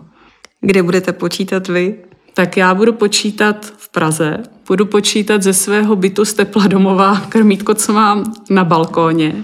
Kde 0.61 0.83
budete 0.83 1.13
počítat 1.13 1.67
vy? 1.67 1.95
Tak 2.33 2.57
já 2.57 2.73
budu 2.73 2.93
počítat 2.93 3.73
v 3.77 3.89
Praze, 3.89 4.37
budu 4.67 4.85
počítat 4.85 5.43
ze 5.43 5.53
svého 5.53 5.95
bytu 5.95 6.25
z 6.25 6.33
tepla 6.33 6.67
domova. 6.67 7.21
Krmítko, 7.29 7.73
co 7.73 7.93
mám 7.93 8.33
na 8.49 8.63
balkóně 8.63 9.43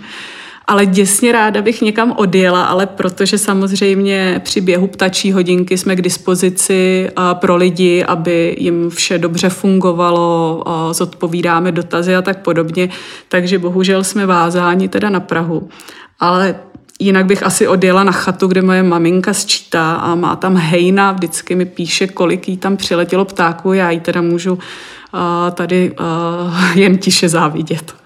ale 0.68 0.86
děsně 0.86 1.32
ráda 1.32 1.62
bych 1.62 1.82
někam 1.82 2.14
odjela, 2.18 2.66
ale 2.66 2.86
protože 2.86 3.38
samozřejmě 3.38 4.42
při 4.44 4.62
běhu 4.62 4.88
ptačí 4.88 5.32
hodinky 5.32 5.78
jsme 5.78 5.96
k 5.96 6.02
dispozici 6.02 7.10
pro 7.34 7.56
lidi, 7.56 8.04
aby 8.04 8.56
jim 8.60 8.90
vše 8.90 9.18
dobře 9.18 9.50
fungovalo, 9.50 10.64
zodpovídáme 10.92 11.72
dotazy 11.72 12.16
a 12.16 12.22
tak 12.22 12.42
podobně, 12.42 12.90
takže 13.30 13.60
bohužel 13.60 14.04
jsme 14.04 14.26
vázáni 14.26 14.90
teda 14.90 15.10
na 15.10 15.20
Prahu. 15.20 15.70
Ale 16.20 16.56
Jinak 17.00 17.26
bych 17.26 17.44
asi 17.44 17.68
odjela 17.68 18.04
na 18.04 18.12
chatu, 18.12 18.48
kde 18.48 18.62
moje 18.62 18.84
maminka 18.84 19.34
sčítá 19.34 19.96
a 19.96 20.16
má 20.16 20.36
tam 20.36 20.58
hejna, 20.58 21.12
vždycky 21.12 21.56
mi 21.56 21.66
píše, 21.66 22.08
kolik 22.08 22.50
jí 22.50 22.58
tam 22.58 22.78
přiletělo 22.78 23.26
ptáků, 23.26 23.74
já 23.74 23.92
jí 23.92 24.00
teda 24.00 24.22
můžu 24.22 24.60
tady 25.54 25.96
jen 26.76 26.98
tiše 26.98 27.30
závidět. 27.30 28.05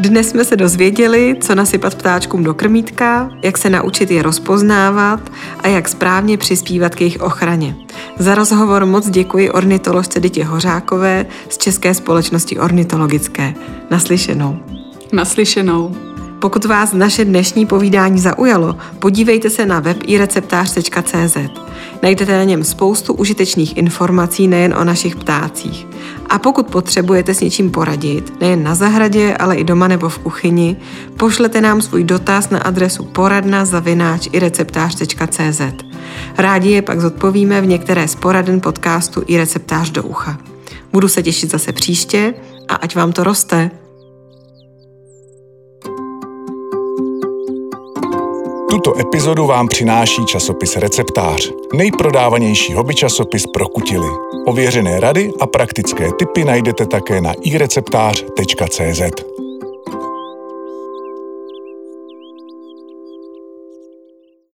Dnes 0.00 0.30
jsme 0.30 0.44
se 0.44 0.56
dozvěděli, 0.56 1.36
co 1.40 1.54
nasypat 1.54 1.94
ptáčkům 1.94 2.44
do 2.44 2.54
krmítka, 2.54 3.30
jak 3.42 3.58
se 3.58 3.70
naučit 3.70 4.10
je 4.10 4.22
rozpoznávat 4.22 5.20
a 5.60 5.68
jak 5.68 5.88
správně 5.88 6.38
přispívat 6.38 6.94
k 6.94 7.00
jejich 7.00 7.20
ochraně. 7.20 7.76
Za 8.18 8.34
rozhovor 8.34 8.86
moc 8.86 9.10
děkuji 9.10 9.50
ornitoložce 9.50 10.20
Dytě 10.20 10.44
Hořákové 10.44 11.26
z 11.48 11.58
České 11.58 11.94
společnosti 11.94 12.58
ornitologické. 12.58 13.54
Naslyšenou. 13.90 14.58
Naslyšenou. 15.12 15.96
Pokud 16.40 16.64
vás 16.64 16.92
naše 16.92 17.24
dnešní 17.24 17.66
povídání 17.66 18.20
zaujalo, 18.20 18.76
podívejte 18.98 19.50
se 19.50 19.66
na 19.66 19.80
web 19.80 19.96
ireceptář.cz. 20.06 21.36
Najdete 22.02 22.32
na 22.32 22.44
něm 22.44 22.64
spoustu 22.64 23.14
užitečných 23.14 23.76
informací 23.76 24.48
nejen 24.48 24.74
o 24.74 24.84
našich 24.84 25.16
ptácích. 25.16 25.86
A 26.28 26.38
pokud 26.38 26.66
potřebujete 26.66 27.34
s 27.34 27.40
něčím 27.40 27.70
poradit, 27.70 28.40
nejen 28.40 28.62
na 28.62 28.74
zahradě, 28.74 29.36
ale 29.36 29.56
i 29.56 29.64
doma 29.64 29.88
nebo 29.88 30.08
v 30.08 30.18
kuchyni, 30.18 30.76
pošlete 31.16 31.60
nám 31.60 31.82
svůj 31.82 32.04
dotaz 32.04 32.50
na 32.50 32.58
adresu 32.58 33.04
poradna 33.04 33.64
zavináč 33.64 34.28
i 34.32 34.38
receptář.cz. 34.38 35.60
Rádi 36.38 36.70
je 36.70 36.82
pak 36.82 37.00
zodpovíme 37.00 37.60
v 37.60 37.66
některé 37.66 38.08
z 38.08 38.14
poraden 38.14 38.60
podcastu 38.60 39.22
i 39.26 39.36
receptář 39.36 39.90
do 39.90 40.02
ucha. 40.02 40.38
Budu 40.92 41.08
se 41.08 41.22
těšit 41.22 41.50
zase 41.50 41.72
příště 41.72 42.34
a 42.68 42.74
ať 42.74 42.96
vám 42.96 43.12
to 43.12 43.24
roste. 43.24 43.70
Tuto 48.70 49.00
epizodu 49.00 49.46
vám 49.46 49.68
přináší 49.68 50.26
časopis 50.26 50.76
Receptář, 50.76 51.50
nejprodávanější 51.74 52.74
hobby 52.74 52.94
časopis 52.94 53.44
pro 53.54 53.68
kutily. 53.68 54.08
Ověřené 54.46 55.00
rady 55.00 55.32
a 55.40 55.46
praktické 55.46 56.12
tipy 56.18 56.44
najdete 56.44 56.86
také 56.86 57.20
na 57.20 57.32
ireceptář.cz. 57.42 59.37